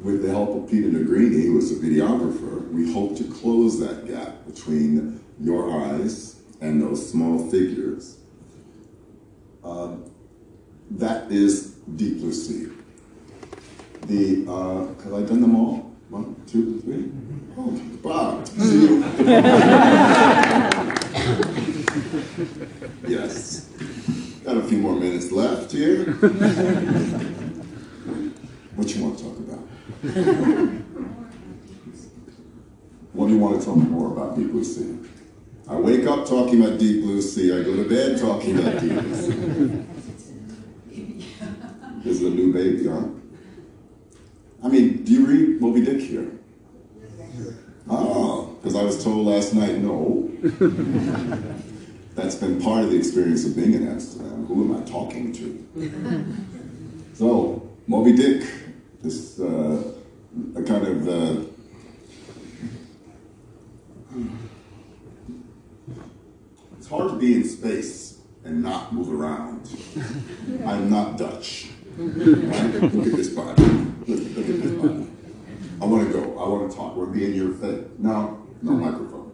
[0.00, 4.06] with the help of Peter Negrini, who is a videographer, we hope to close that
[4.06, 8.18] gap between your eyes and those small figures.
[9.66, 9.96] Uh,
[10.92, 12.68] that is Deep Blue Sea.
[14.02, 15.90] The, uh, have I done them all?
[16.08, 17.10] One, two, three?
[17.58, 19.00] Oh, Bob, see you.
[23.08, 23.68] yes.
[24.44, 26.12] Got a few more minutes left here.
[28.76, 29.58] what you want to talk about?
[33.12, 34.96] what do you want to talk more about Deep Blue Sea?
[35.68, 37.52] I wake up talking about Deep Blue Sea.
[37.52, 39.82] I go to bed talking about Deep Blue Sea.
[42.04, 43.02] This is a new baby, huh?
[44.62, 46.30] I mean, do you read Moby Dick here?
[47.90, 50.30] Oh, because I was told last night, no.
[52.14, 54.46] That's been part of the experience of being in Amsterdam.
[54.46, 56.36] Who am I talking to?
[57.14, 58.46] so, Moby Dick,
[59.02, 59.82] this uh,
[60.54, 61.42] a kind of uh,
[66.86, 69.68] it's hard to be in space and not move around.
[70.64, 71.66] I'm not Dutch.
[71.96, 72.74] Right?
[72.74, 73.60] Look at this body.
[74.06, 75.10] Look, look at this body.
[75.82, 76.38] I want to go.
[76.38, 76.94] I want to talk.
[76.94, 77.90] We're being your thing.
[77.98, 79.32] No, no microphone.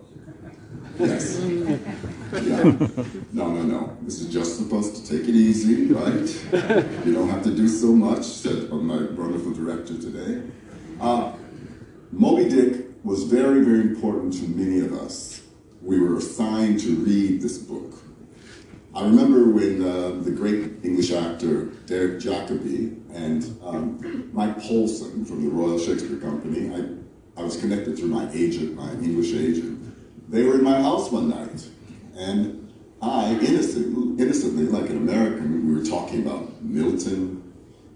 [0.98, 1.40] Yes.
[1.42, 3.04] Yeah.
[3.34, 3.98] No, no, no.
[4.00, 7.04] This is just supposed to take it easy, right?
[7.04, 10.42] You don't have to do so much, said my wonderful director today.
[10.98, 11.34] Uh,
[12.12, 15.41] Moby Dick was very, very important to many of us.
[15.82, 17.92] We were assigned to read this book.
[18.94, 25.42] I remember when uh, the great English actor Derek Jacobi and um, Mike Polson from
[25.44, 29.80] the Royal Shakespeare Company, I, I was connected through my agent, my English agent.
[30.30, 31.66] They were in my house one night,
[32.16, 37.52] and I, innocent, innocently, like an American, we were talking about Milton,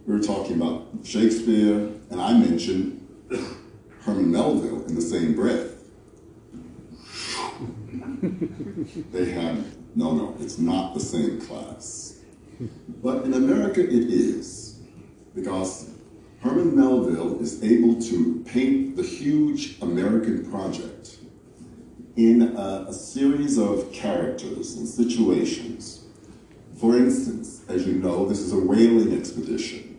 [0.07, 3.07] we were talking about Shakespeare, and I mentioned
[4.01, 5.76] Herman Melville in the same breath.
[9.13, 12.21] they had, no, no, it's not the same class.
[13.03, 14.81] But in America it is,
[15.35, 15.91] because
[16.41, 21.19] Herman Melville is able to paint the huge American project
[22.17, 26.05] in a, a series of characters and situations.
[26.79, 29.99] For instance, as you know, this is a whaling expedition.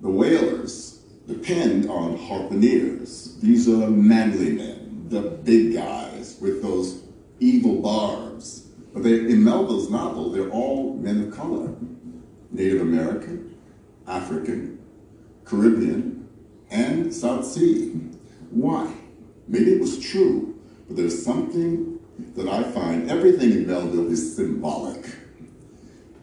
[0.00, 3.40] The whalers depend on harpooneers.
[3.40, 6.09] These are manly men, the big guys
[6.40, 7.02] with those
[7.38, 8.68] evil barbs.
[8.92, 11.74] But they, in Melville's novel, they're all men of color
[12.50, 13.56] Native American,
[14.06, 14.78] African,
[15.44, 16.28] Caribbean,
[16.70, 17.92] and South Sea.
[18.50, 18.92] Why?
[19.46, 20.58] Maybe it was true,
[20.88, 22.00] but there's something
[22.34, 25.06] that I find everything in Melville is symbolic.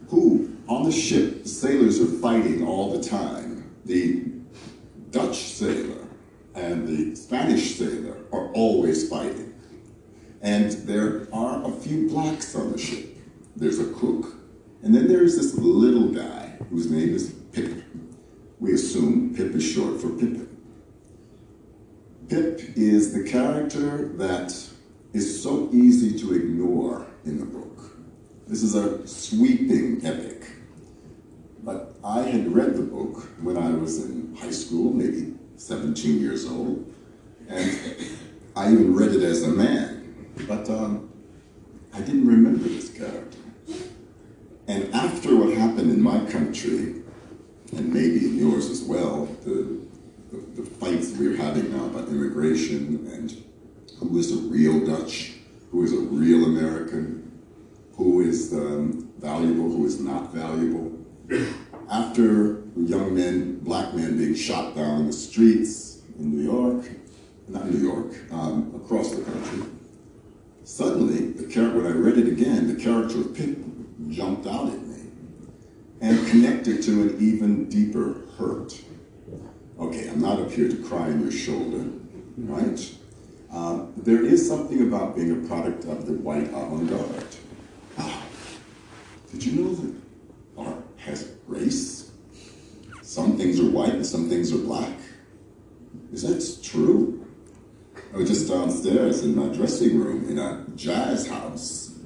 [0.10, 3.70] Who, on the ship, the sailors are fighting all the time.
[3.86, 4.26] The
[5.12, 6.06] Dutch sailor
[6.56, 9.47] and the Spanish sailor are always fighting.
[10.42, 13.18] And there are a few blacks on the ship.
[13.56, 14.36] There's a cook.
[14.84, 17.84] And then there's this little guy whose name is Pip.
[18.60, 20.48] We assume Pip is short for Pippin.
[22.30, 24.54] Pip is the character that
[25.14, 27.98] is so easy to ignore in the book.
[28.48, 30.44] This is a sweeping epic.
[31.64, 36.46] But I had read the book when I was in high school, maybe 17 years
[36.46, 36.94] old,
[37.50, 37.78] and
[38.56, 39.87] I even read it as a man.
[40.46, 41.10] But um,
[41.94, 43.38] I didn't remember this character.
[44.68, 47.02] And after what happened in my country,
[47.76, 49.80] and maybe in yours as well, the,
[50.32, 53.44] the, the fights we're having now about immigration and
[54.00, 55.34] who is a real Dutch,
[55.72, 57.42] who is a real American,
[57.96, 60.94] who is um, valuable, who is not valuable.
[61.90, 66.86] After young men, black men being shot down in the streets in New York,
[67.48, 69.64] not New York, um, across the country,
[70.68, 73.58] suddenly, the char- when I read it again, the character of Pip
[74.10, 74.98] jumped out at me
[76.02, 78.80] and connected to an even deeper hurt.
[79.80, 81.86] Okay, I'm not up here to cry on your shoulder,
[82.38, 82.94] right?
[83.50, 87.26] Um, there is something about being a product of the white avant-garde.
[87.98, 88.26] Ah,
[89.32, 89.96] did you know that
[90.58, 92.12] art has race?
[93.02, 94.98] Some things are white and some things are black.
[96.12, 97.17] Is that true?
[98.26, 101.98] Just downstairs in my dressing room in a jazz house.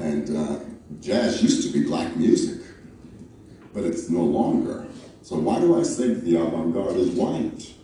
[0.00, 0.60] And uh,
[1.00, 2.62] jazz used to be black music,
[3.74, 4.86] but it's no longer.
[5.22, 7.74] So why do I that the avant-garde is white?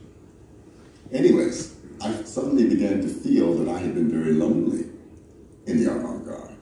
[1.12, 4.86] Anyways, I suddenly began to feel that I had been very lonely
[5.66, 6.56] in the avant-garde.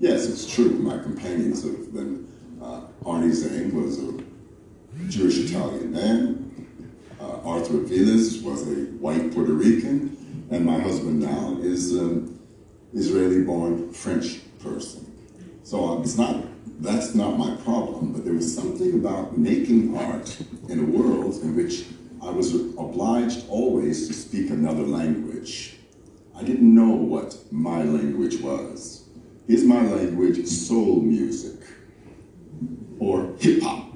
[0.00, 0.70] Yes, it's true.
[0.70, 2.28] My companions have been,
[2.60, 4.22] uh, Arnie Zane was a
[5.08, 6.66] Jewish Italian man.
[7.20, 10.11] Uh, Arthur Vilas was a white Puerto Rican.
[10.52, 12.38] And my husband now is an
[12.92, 15.10] Israeli-born French person.
[15.62, 16.44] So um, it's not,
[16.82, 20.38] that's not my problem, but there was something about making art
[20.68, 21.86] in a world in which
[22.22, 25.78] I was obliged always to speak another language.
[26.36, 29.08] I didn't know what my language was.
[29.48, 31.60] Is my language soul music
[32.98, 33.86] or hip hop?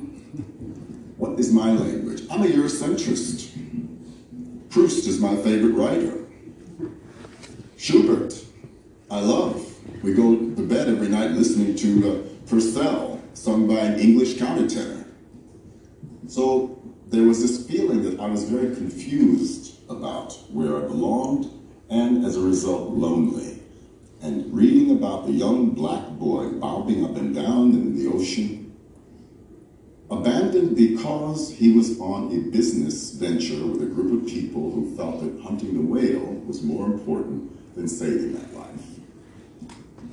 [1.19, 2.23] What is my language?
[2.31, 3.51] I'm a Eurocentrist.
[4.71, 6.26] Proust is my favorite writer.
[7.77, 8.43] Schubert,
[9.11, 9.63] I love.
[10.03, 15.07] We go to bed every night listening to uh, Purcell, sung by an English countertenor.
[16.27, 21.53] So there was this feeling that I was very confused about where I belonged
[21.91, 23.63] and as a result lonely.
[24.23, 28.75] And reading about the young black boy bobbing up and down in the ocean,
[30.11, 35.21] abandoned because he was on a business venture with a group of people who felt
[35.21, 38.81] that hunting the whale was more important than saving that life.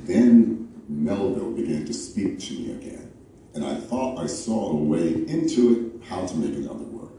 [0.06, 3.12] Then Melville began to speak to me again,
[3.56, 7.14] and I thought I saw a way into it, how to make another work.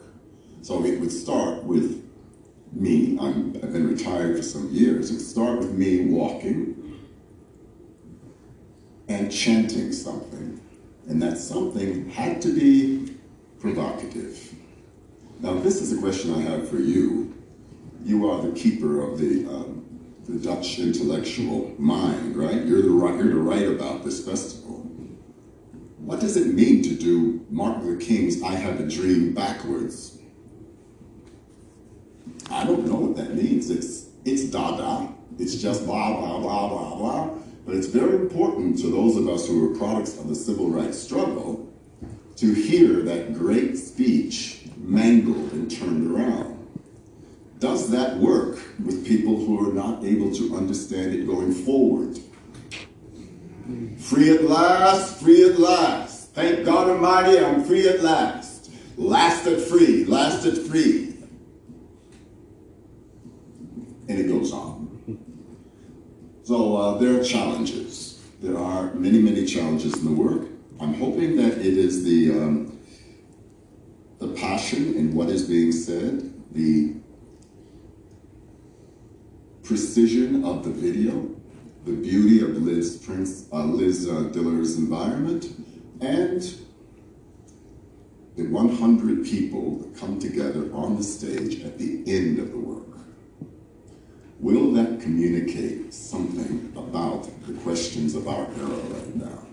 [0.63, 2.03] So it would start with
[2.73, 7.01] me, I'm, I've been retired for some years, it would start with me walking
[9.09, 10.61] and chanting something
[11.09, 13.17] and that something had to be
[13.61, 14.55] provocative.
[15.41, 17.35] Now, this is a question I have for you.
[18.05, 19.84] You are the keeper of the, um,
[20.27, 22.65] the Dutch intellectual mind, right?
[22.65, 24.79] You're, the, you're to write about this festival.
[25.99, 30.19] What does it mean to do Martin Luther King's I Have a Dream backwards?
[32.51, 33.71] I don't know what that means.
[33.71, 35.13] It's, it's Dada.
[35.39, 37.31] It's just blah, blah, blah, blah, blah.
[37.67, 40.99] But it's very important to those of us who are products of the civil rights
[40.99, 41.73] struggle
[42.37, 46.54] to hear that great speech mangled and turned around.
[47.65, 52.19] Does that work with people who are not able to understand it going forward?
[53.99, 56.35] Free at last, free at last.
[56.35, 58.71] Thank God Almighty, I'm free at last.
[58.99, 61.17] Lasted free, lasted free.
[64.11, 65.19] And it goes on.
[66.43, 68.23] So uh, there are challenges.
[68.43, 70.49] There are many, many challenges in the work.
[70.81, 72.79] I'm hoping that it is the, um,
[74.19, 76.97] the passion in what is being said, the
[79.65, 81.31] precision of the video,
[81.85, 85.47] the beauty of Liz Prince, uh, Liz uh, Diller's environment,
[86.01, 86.43] and
[88.37, 92.85] the 100 people that come together on the stage at the end of the work.
[94.41, 99.47] Will that communicate something about the questions of our era right now?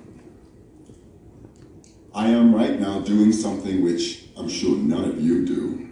[2.14, 5.88] I am right now doing something which I'm sure none of you do.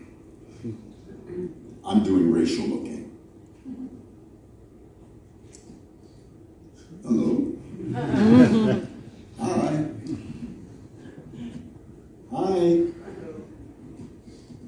[1.86, 3.00] I'm doing racial looking.
[7.04, 7.56] Hello.
[9.40, 9.86] Hi.
[12.32, 12.82] Hi.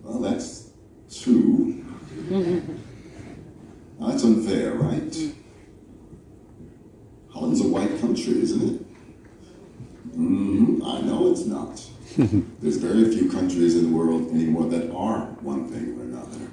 [0.04, 0.70] Well, that's
[1.10, 1.86] two.
[4.00, 5.16] That's unfair, right?
[7.30, 8.92] Holland's a white country, isn't it?
[10.18, 11.82] Mm, I know it's not.
[12.60, 16.50] There's very few countries in the world anymore that are one thing or another.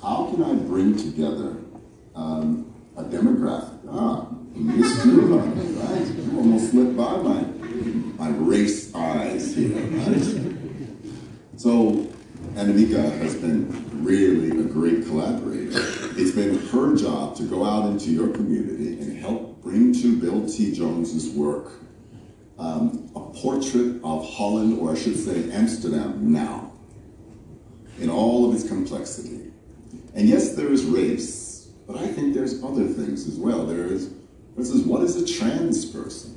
[0.00, 1.56] How can I bring together
[2.14, 3.78] um, a demographic?
[3.90, 6.06] Ah, Miss Drew, right?
[6.06, 7.42] You almost slipped by my,
[8.16, 10.56] my race eyes here, right?
[11.56, 12.06] So,
[12.54, 13.68] Anamika has been
[14.02, 15.78] really a great collaborator.
[16.16, 20.48] It's been her job to go out into your community and help bring to Bill
[20.48, 20.72] T.
[20.72, 21.72] Jones's work
[22.58, 26.72] um, a portrait of Holland, or I should say Amsterdam now,
[28.00, 29.52] in all of its complexity.
[30.14, 33.66] And yes, there is race, but I think there's other things as well.
[33.66, 34.08] There is,
[34.54, 36.32] for instance, what is a trans person?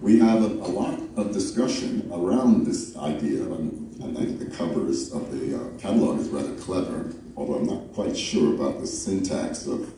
[0.00, 5.12] We have a, a lot of discussion around this idea, and I think the covers
[5.12, 9.66] of the uh, catalog is rather clever, although I'm not quite sure about the syntax
[9.66, 9.92] of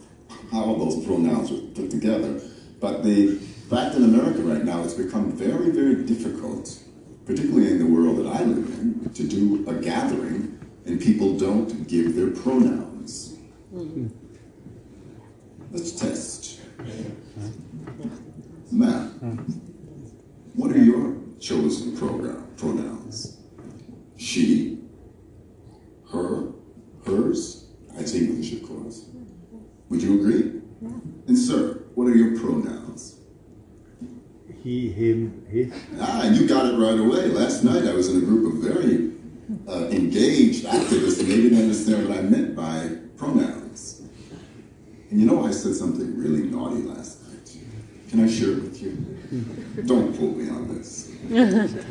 [0.53, 2.41] how those pronouns are put together.
[2.81, 6.79] But the fact in America right now, it's become very, very difficult,
[7.27, 11.87] particularly in the world that I live in, to do a gathering and people don't
[11.87, 13.37] give their pronouns.
[15.71, 16.61] Let's test.
[16.79, 17.13] Hmm.
[18.71, 19.37] Matt, hmm
[20.55, 23.39] what are your chosen program, pronouns?
[24.17, 24.81] She,
[26.11, 26.49] her,
[27.07, 27.69] hers?
[27.95, 29.09] That's English, of course.
[29.89, 30.61] Would you agree?
[31.29, 33.21] And sir, what are your pronouns?
[34.65, 35.73] He, him, his.
[36.01, 37.29] Ah, you got it right away.
[37.29, 39.13] Last night I was in a group of very
[39.69, 44.03] uh, engaged activists, and they didn't understand what I meant by pronouns.
[45.11, 47.57] And you know, I said something really naughty last night.
[48.11, 48.93] Can I share it with you?
[49.87, 51.13] Don't quote me on this.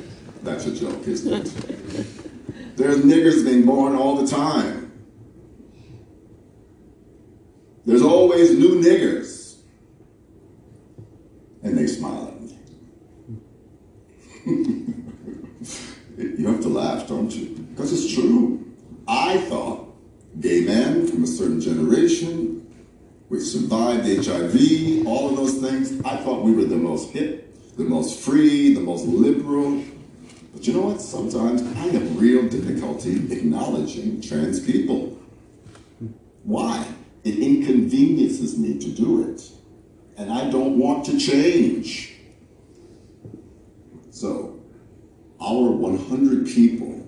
[0.43, 2.77] That's a joke, isn't it?
[2.77, 4.91] There's niggers being born all the time.
[7.85, 9.59] There's always new niggers.
[11.63, 12.36] And they smile at me.
[14.47, 17.49] You have to laugh, don't you?
[17.71, 18.63] Because it's true.
[19.07, 19.93] I thought
[20.39, 22.53] gay men from a certain generation,
[23.29, 25.99] we survived HIV, all of those things.
[26.05, 29.83] I thought we were the most hip, the most free, the most liberal.
[30.53, 31.01] But you know what?
[31.01, 35.19] Sometimes I have real difficulty acknowledging trans people.
[36.43, 36.87] Why?
[37.25, 39.43] It inconveniences me to do it.
[40.17, 42.16] And I don't want to change.
[44.17, 44.59] So,
[45.39, 47.07] our 100 people,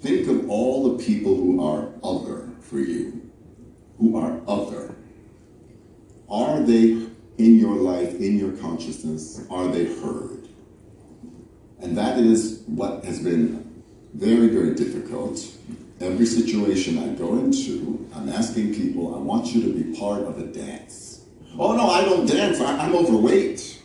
[0.00, 3.30] think of all the people who are other for you,
[3.98, 4.94] who are other.
[6.30, 7.06] Are they
[7.36, 9.44] in your life, in your consciousness?
[9.50, 10.48] Are they heard?
[11.80, 13.82] And that is what has been
[14.14, 15.38] very, very difficult.
[16.00, 20.38] Every situation I go into, I'm asking people, I want you to be part of
[20.38, 21.26] a dance.
[21.58, 23.81] Oh no, I don't dance, I, I'm overweight.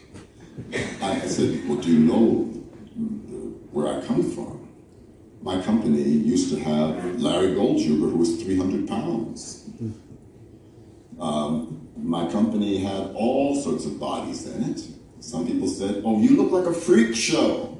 [1.01, 2.45] I said, well, do you know
[3.71, 4.67] where I come from?
[5.41, 9.69] My company used to have Larry Goldhuber, who was 300 pounds.
[11.19, 14.81] Um, my company had all sorts of bodies in it.
[15.19, 17.77] Some people said, oh, you look like a freak show.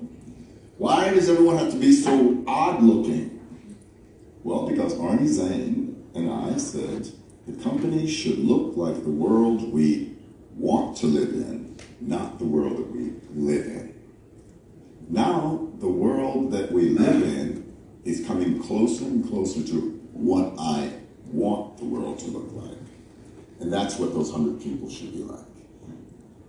[0.78, 3.40] Why does everyone have to be so odd looking?
[4.44, 7.10] Well, because Arnie Zane and I said
[7.48, 10.17] the company should look like the world we
[10.58, 13.94] want to live in, not the world that we live in.
[15.10, 20.92] Now, the world that we live in is coming closer and closer to what I
[21.26, 22.78] want the world to look like.
[23.60, 25.46] And that's what those hundred people should be like.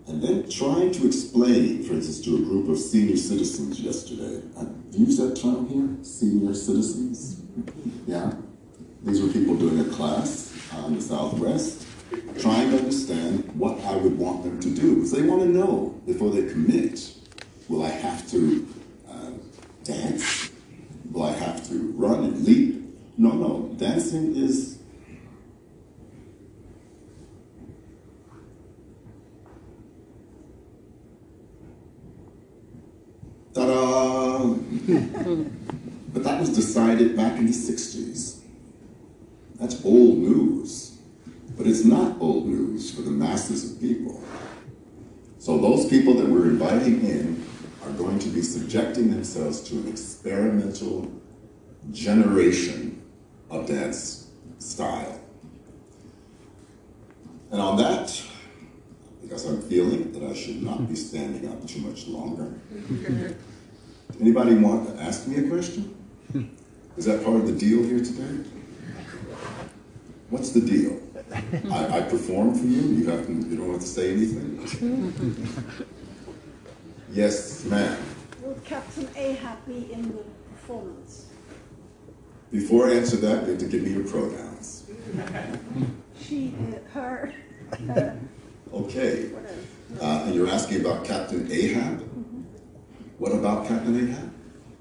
[0.06, 4.62] And then trying to explain, for instance, to a group of senior citizens yesterday, uh,
[4.62, 7.42] I use that term here, senior citizens.
[8.06, 8.32] Yeah.
[9.02, 11.86] These were people doing a class on the Southwest,
[12.40, 14.96] trying to understand what I would want them to do.
[14.96, 17.12] Because they want to know before they commit,
[17.68, 18.66] will I have to
[19.09, 19.30] uh,
[19.84, 20.50] dance?
[21.11, 22.82] Will I have to run and leap?
[23.16, 23.74] No, no.
[23.76, 24.78] Dancing is
[33.59, 34.38] Ta-da!
[36.12, 38.38] but that was decided back in the 60s.
[39.56, 40.88] That's old news.
[41.59, 44.22] But it's not old news for the masses of people.
[45.40, 47.44] So those people that we're inviting in
[47.84, 51.11] are going to be subjecting themselves to an experimental
[51.90, 53.02] generation
[53.50, 54.30] of dance
[54.61, 55.20] style.
[57.50, 58.22] And on that,
[59.20, 62.54] because I'm feeling that I should not be standing up too much longer.
[64.20, 65.96] Anybody want to ask me a question?
[66.96, 68.48] Is that part of the deal here today?
[70.30, 71.00] What's the deal?
[71.70, 72.80] I, I perform for you.
[72.80, 75.46] You have to, you don't have to say anything.
[77.12, 77.98] yes, ma'am.
[78.42, 81.26] Would Captain Ahab be in the performance?
[82.50, 84.84] Before I answer that, you have to give me your pronouns.
[86.20, 87.32] She, uh, her.
[87.94, 88.10] Uh,
[88.72, 89.30] Okay.
[90.00, 92.02] Uh, and you're asking about Captain Ahab?
[93.18, 94.30] What about Captain Ahab?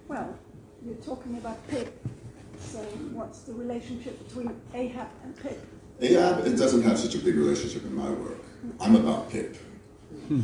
[0.07, 0.37] well,
[0.85, 2.05] you're talking about Pip.
[2.59, 2.79] So,
[3.13, 5.65] what's the relationship between Ahab and Pip?
[6.01, 8.37] Ahab, it doesn't have such a big relationship in my work.
[8.79, 9.57] I'm about Pip.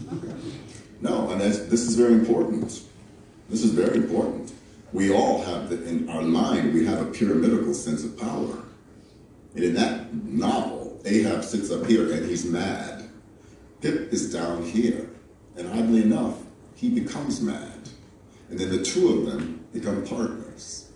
[1.02, 2.82] No, and this is very important.
[3.50, 4.54] This is very important.
[4.94, 8.64] We all have, the, in our mind, we have a pyramidal sense of power.
[9.54, 13.10] And in that novel, Ahab sits up here and he's mad.
[13.82, 15.10] Pip is down here.
[15.58, 16.38] And oddly enough,
[16.76, 17.90] he becomes mad.
[18.50, 20.90] And then the two of them become partners.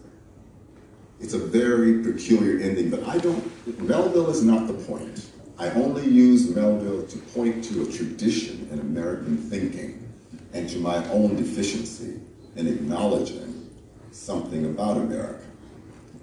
[1.20, 5.30] It's a very peculiar ending, but I don't, Melville is not the point.
[5.58, 10.08] I only use Melville to point to a tradition in American thinking
[10.54, 12.20] and to my own deficiency
[12.56, 13.70] in acknowledging
[14.12, 15.44] something about America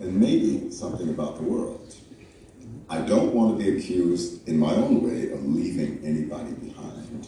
[0.00, 1.94] and maybe something about the world.
[2.88, 7.26] I don't want to be accused in my own way of leaving anybody behind.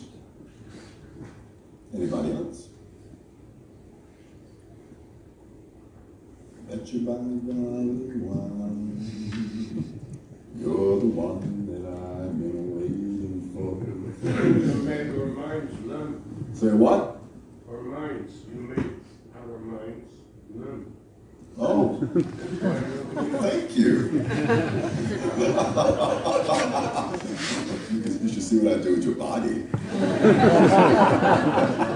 [1.94, 2.68] Anybody else?
[6.68, 7.18] Bet you by the
[8.26, 8.98] one.
[10.58, 13.78] You're the one that I've been waiting for.
[14.26, 16.18] You made our minds numb.
[16.54, 17.18] Say what?
[17.68, 18.32] Our minds.
[18.52, 18.94] You made
[19.36, 20.12] our minds
[20.50, 20.92] numb.
[21.56, 22.00] Oh,
[23.40, 24.10] thank you.
[28.22, 29.68] you should see what I do with your body.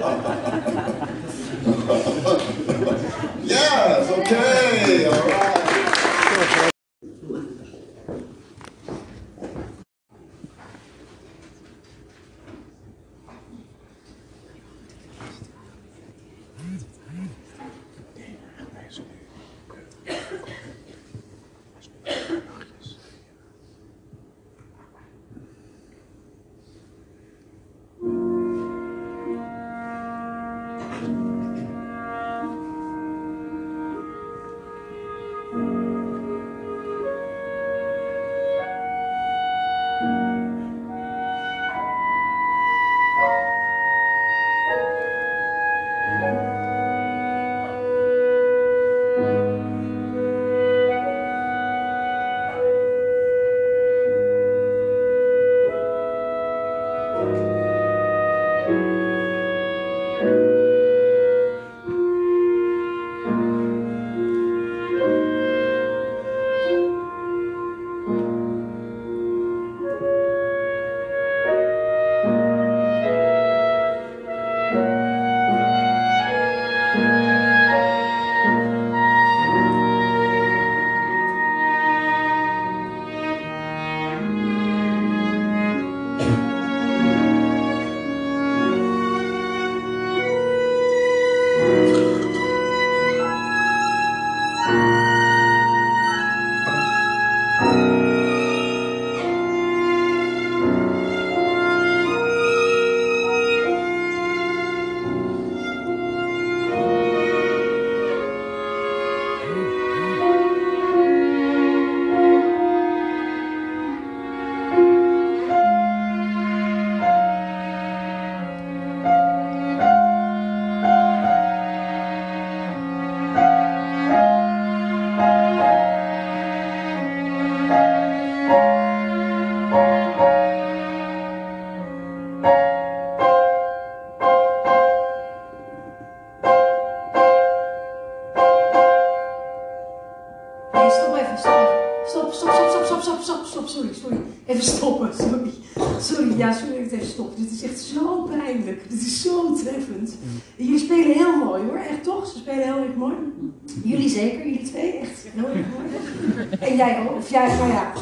[157.08, 157.92] Of jij, nou ja,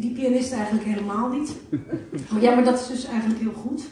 [0.00, 1.52] die pianist eigenlijk helemaal niet.
[2.40, 3.82] Ja, maar dat is dus eigenlijk heel goed.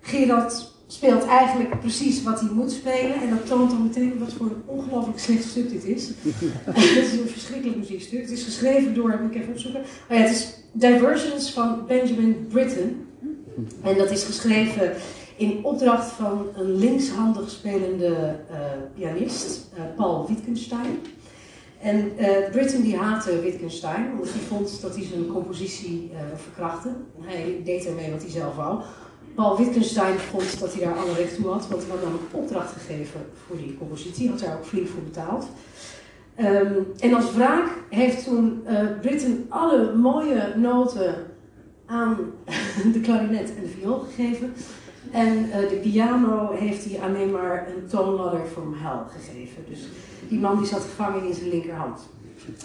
[0.00, 3.14] Gerard speelt eigenlijk precies wat hij moet spelen.
[3.14, 6.10] En dat toont dan meteen wat voor een ongelooflijk slecht stuk dit is.
[6.64, 8.20] Het is een verschrikkelijk muziekstuk.
[8.20, 9.80] Het is geschreven door, moet ik even opzoeken.
[9.80, 13.06] Oh ja, het is Diversions van Benjamin Britten.
[13.82, 14.92] En dat is geschreven
[15.36, 18.56] in opdracht van een linkshandig spelende uh,
[18.94, 20.98] pianist, uh, Paul Wittgenstein.
[21.84, 26.88] En uh, Britten die haatte Wittgenstein, omdat hij vond dat hij zijn compositie verkrachtte.
[27.20, 28.82] Hij deed ermee wat hij zelf wou.
[29.34, 32.72] Paul Wittgenstein vond dat hij daar alle recht toe had, want hij had namelijk opdracht
[32.72, 35.46] gegeven voor die compositie, had daar ook flink voor betaald.
[36.40, 41.14] Um, en als wraak heeft toen uh, Britten alle mooie noten
[41.86, 42.16] aan
[42.92, 44.52] de klarinet en de viool gegeven.
[45.14, 49.64] En uh, de piano heeft hij alleen maar een toonladder from hell gegeven.
[49.68, 49.88] Dus
[50.28, 52.00] die man die zat gevangen in zijn linkerhand.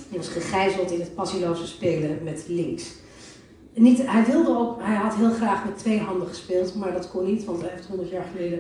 [0.09, 2.95] Hij was gegijzeld in het passieloze spelen met links.
[3.73, 7.25] Niet, hij, wilde ook, hij had heel graag met twee handen gespeeld, maar dat kon
[7.25, 8.59] niet, want hij heeft 100 jaar geleden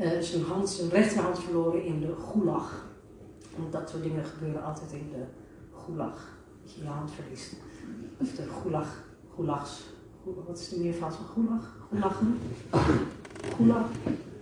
[0.00, 2.86] uh, zijn, hand, zijn rechterhand verloren in de gulag.
[3.56, 5.24] Want dat soort dingen gebeuren altijd in de
[5.84, 6.36] gulag.
[6.62, 7.52] Dat je je hand verliest.
[8.20, 9.02] Of de gulag,
[9.34, 9.82] gulags.
[10.24, 11.76] Wat is de meervoud van gulag?
[11.90, 12.38] Gulagen?
[13.56, 13.88] Gulag?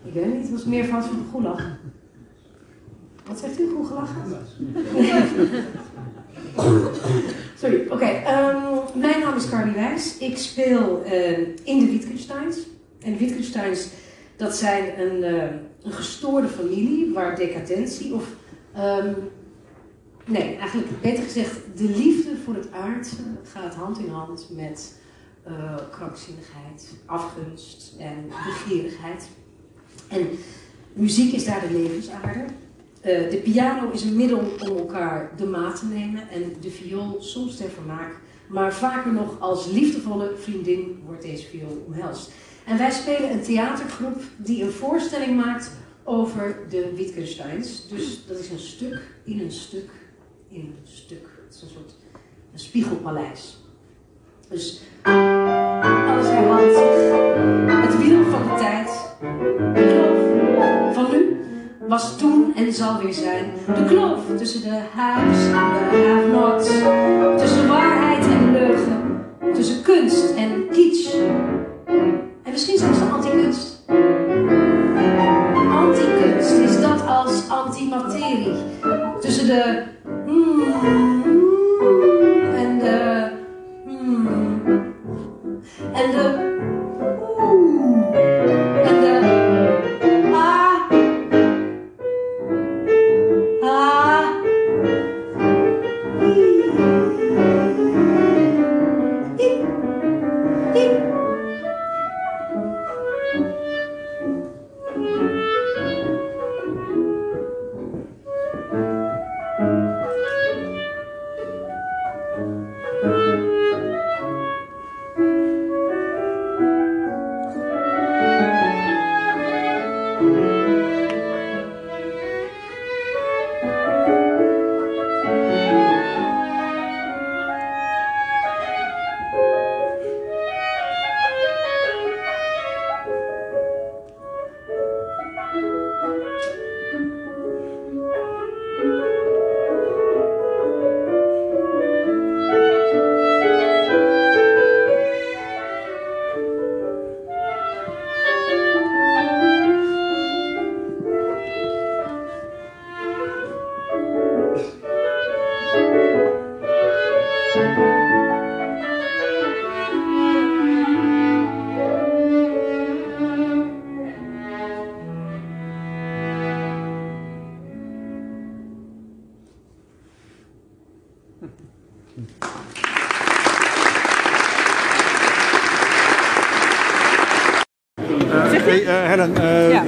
[0.04, 1.62] Ik weet niet, wat is de meervoud van gulag?
[3.26, 3.70] Wat zegt u?
[3.76, 4.46] Goed gelachen?
[7.56, 8.06] Sorry, oké.
[8.06, 10.18] Um, mijn naam is Carly Wijs.
[10.18, 12.58] Ik speel uh, in de Wittgensteins.
[13.00, 13.88] En de Wittgensteins,
[14.36, 15.42] dat zijn een, uh,
[15.82, 18.24] een gestoorde familie waar decadentie of...
[18.76, 19.14] Um,
[20.24, 24.99] nee, eigenlijk beter gezegd, de liefde voor het aardse gaat hand in hand met
[25.48, 29.28] uh, krankzinnigheid, afgunst en begeerigheid.
[30.08, 30.28] En
[30.92, 32.44] muziek is daar de levensader.
[32.44, 37.16] Uh, de piano is een middel om elkaar de maat te nemen en de viool
[37.22, 42.30] soms ter vermaak, maar vaker nog als liefdevolle vriendin wordt deze viool omhelst.
[42.64, 45.70] En wij spelen een theatergroep die een voorstelling maakt
[46.04, 47.88] over de Wittgensteins.
[47.88, 49.90] Dus dat is een stuk in een stuk
[50.48, 51.28] in een stuk.
[51.46, 51.94] Het is een soort
[52.52, 53.59] een spiegelpaleis.
[54.50, 56.98] Dus alles herhaalt zich.
[57.66, 58.90] Het wiel van de tijd.
[59.74, 61.40] De kloof van nu
[61.88, 63.52] was toen en zal weer zijn.
[63.66, 66.68] De kloof tussen de haves en de have-nots.
[67.42, 69.26] Tussen waarheid en leugen.
[69.54, 71.14] Tussen kunst en kitsch.
[72.42, 73.84] En misschien zelfs de anti-kunst.
[75.70, 78.54] Anti-kunst is dat als antimaterie.
[79.20, 79.82] Tussen de
[80.26, 81.19] mm,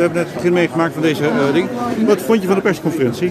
[0.02, 1.68] hebben net het begin meegemaakt van deze eh, ding.
[2.06, 3.30] Wat vond je van de persconferentie?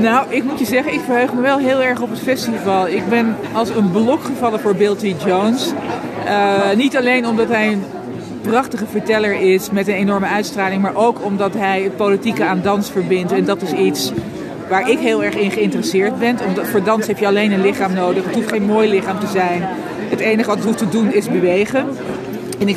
[0.00, 2.88] Nou, ik moet je zeggen, ik verheug me wel heel erg op het festival.
[2.88, 5.22] Ik ben als een blok gevallen voor Bill T.
[5.24, 5.72] Jones.
[6.24, 7.82] Eh, niet alleen omdat hij een
[8.40, 12.90] prachtige verteller is met een enorme uitstraling, maar ook omdat hij het politieke aan dans
[12.90, 13.32] verbindt.
[13.32, 14.12] En dat is iets
[14.68, 16.36] waar ik heel erg in geïnteresseerd ben.
[16.46, 18.24] Omdat voor dans heb je alleen een lichaam nodig.
[18.24, 19.62] Het hoeft geen mooi lichaam te zijn.
[20.10, 21.86] Het enige wat hoeft te doen is bewegen.
[22.58, 22.76] En ik,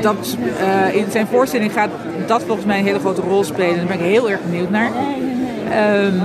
[0.00, 1.90] dat, uh, in zijn voorstelling gaat
[2.26, 3.76] dat volgens mij een hele grote rol spelen.
[3.76, 4.90] Daar ben ik heel erg benieuwd naar.
[6.04, 6.20] Um,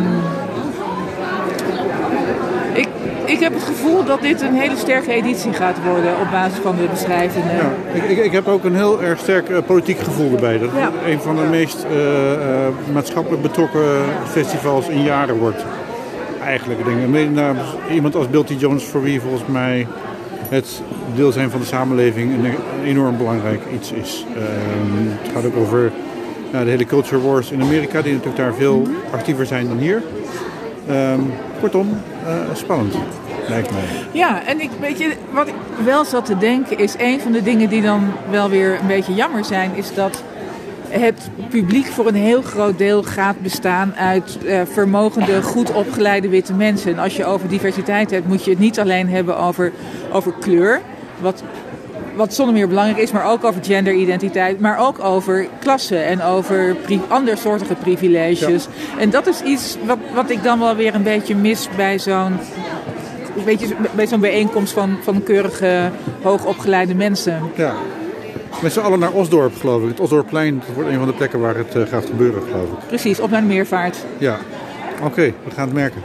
[2.73, 2.87] ik,
[3.25, 6.75] ik heb het gevoel dat dit een hele sterke editie gaat worden op basis van
[6.75, 7.55] de beschrijvingen.
[7.55, 10.59] Ja, ik, ik, ik heb ook een heel erg sterk uh, politiek gevoel erbij.
[10.59, 10.81] Dat Ja.
[10.81, 12.39] het een van de meest uh, uh,
[12.93, 13.81] maatschappelijk betrokken
[14.31, 15.65] festivals in jaren wordt.
[16.43, 17.33] Eigenlijk dingen.
[17.33, 17.55] Naar
[17.91, 18.59] iemand als Bill T.
[18.59, 19.87] Jones, voor wie volgens mij
[20.49, 20.81] het
[21.15, 24.25] deel zijn van de samenleving een enorm belangrijk iets is.
[24.29, 24.43] Uh,
[25.21, 25.91] het gaat ook over
[26.51, 30.01] de hele culture wars in Amerika, die natuurlijk daar veel actiever zijn dan hier.
[30.89, 31.89] Um, kortom,
[32.27, 32.95] uh, spannend,
[33.47, 33.83] lijkt mij.
[34.11, 37.43] Ja, en ik, weet je, wat ik wel zat te denken is, een van de
[37.43, 40.23] dingen die dan wel weer een beetje jammer zijn, is dat
[40.89, 46.53] het publiek voor een heel groot deel gaat bestaan uit uh, vermogende, goed opgeleide witte
[46.53, 46.91] mensen.
[46.91, 49.71] En als je over diversiteit hebt, moet je het niet alleen hebben over,
[50.11, 50.81] over kleur,
[51.19, 51.43] wat,
[52.15, 56.75] wat zonder meer belangrijk is, maar ook over genderidentiteit, maar ook over klasse en over
[56.75, 58.63] pri andersoortige privileges.
[58.63, 58.99] Ja.
[58.99, 62.37] En dat is iets wat, wat ik dan wel weer een beetje mis bij zo'n
[63.45, 65.89] beetje bij zo'n bijeenkomst van, van keurige,
[66.21, 67.41] hoogopgeleide mensen.
[67.55, 67.73] Ja.
[68.61, 69.87] Met z'n allen naar Osdorp, geloof ik.
[69.87, 72.87] Het Osdorpplein dat wordt een van de plekken waar het uh, gaat gebeuren, geloof ik.
[72.87, 73.97] Precies, op naar de meervaart.
[74.17, 74.39] Ja,
[74.97, 76.01] oké, okay, we gaan het merken.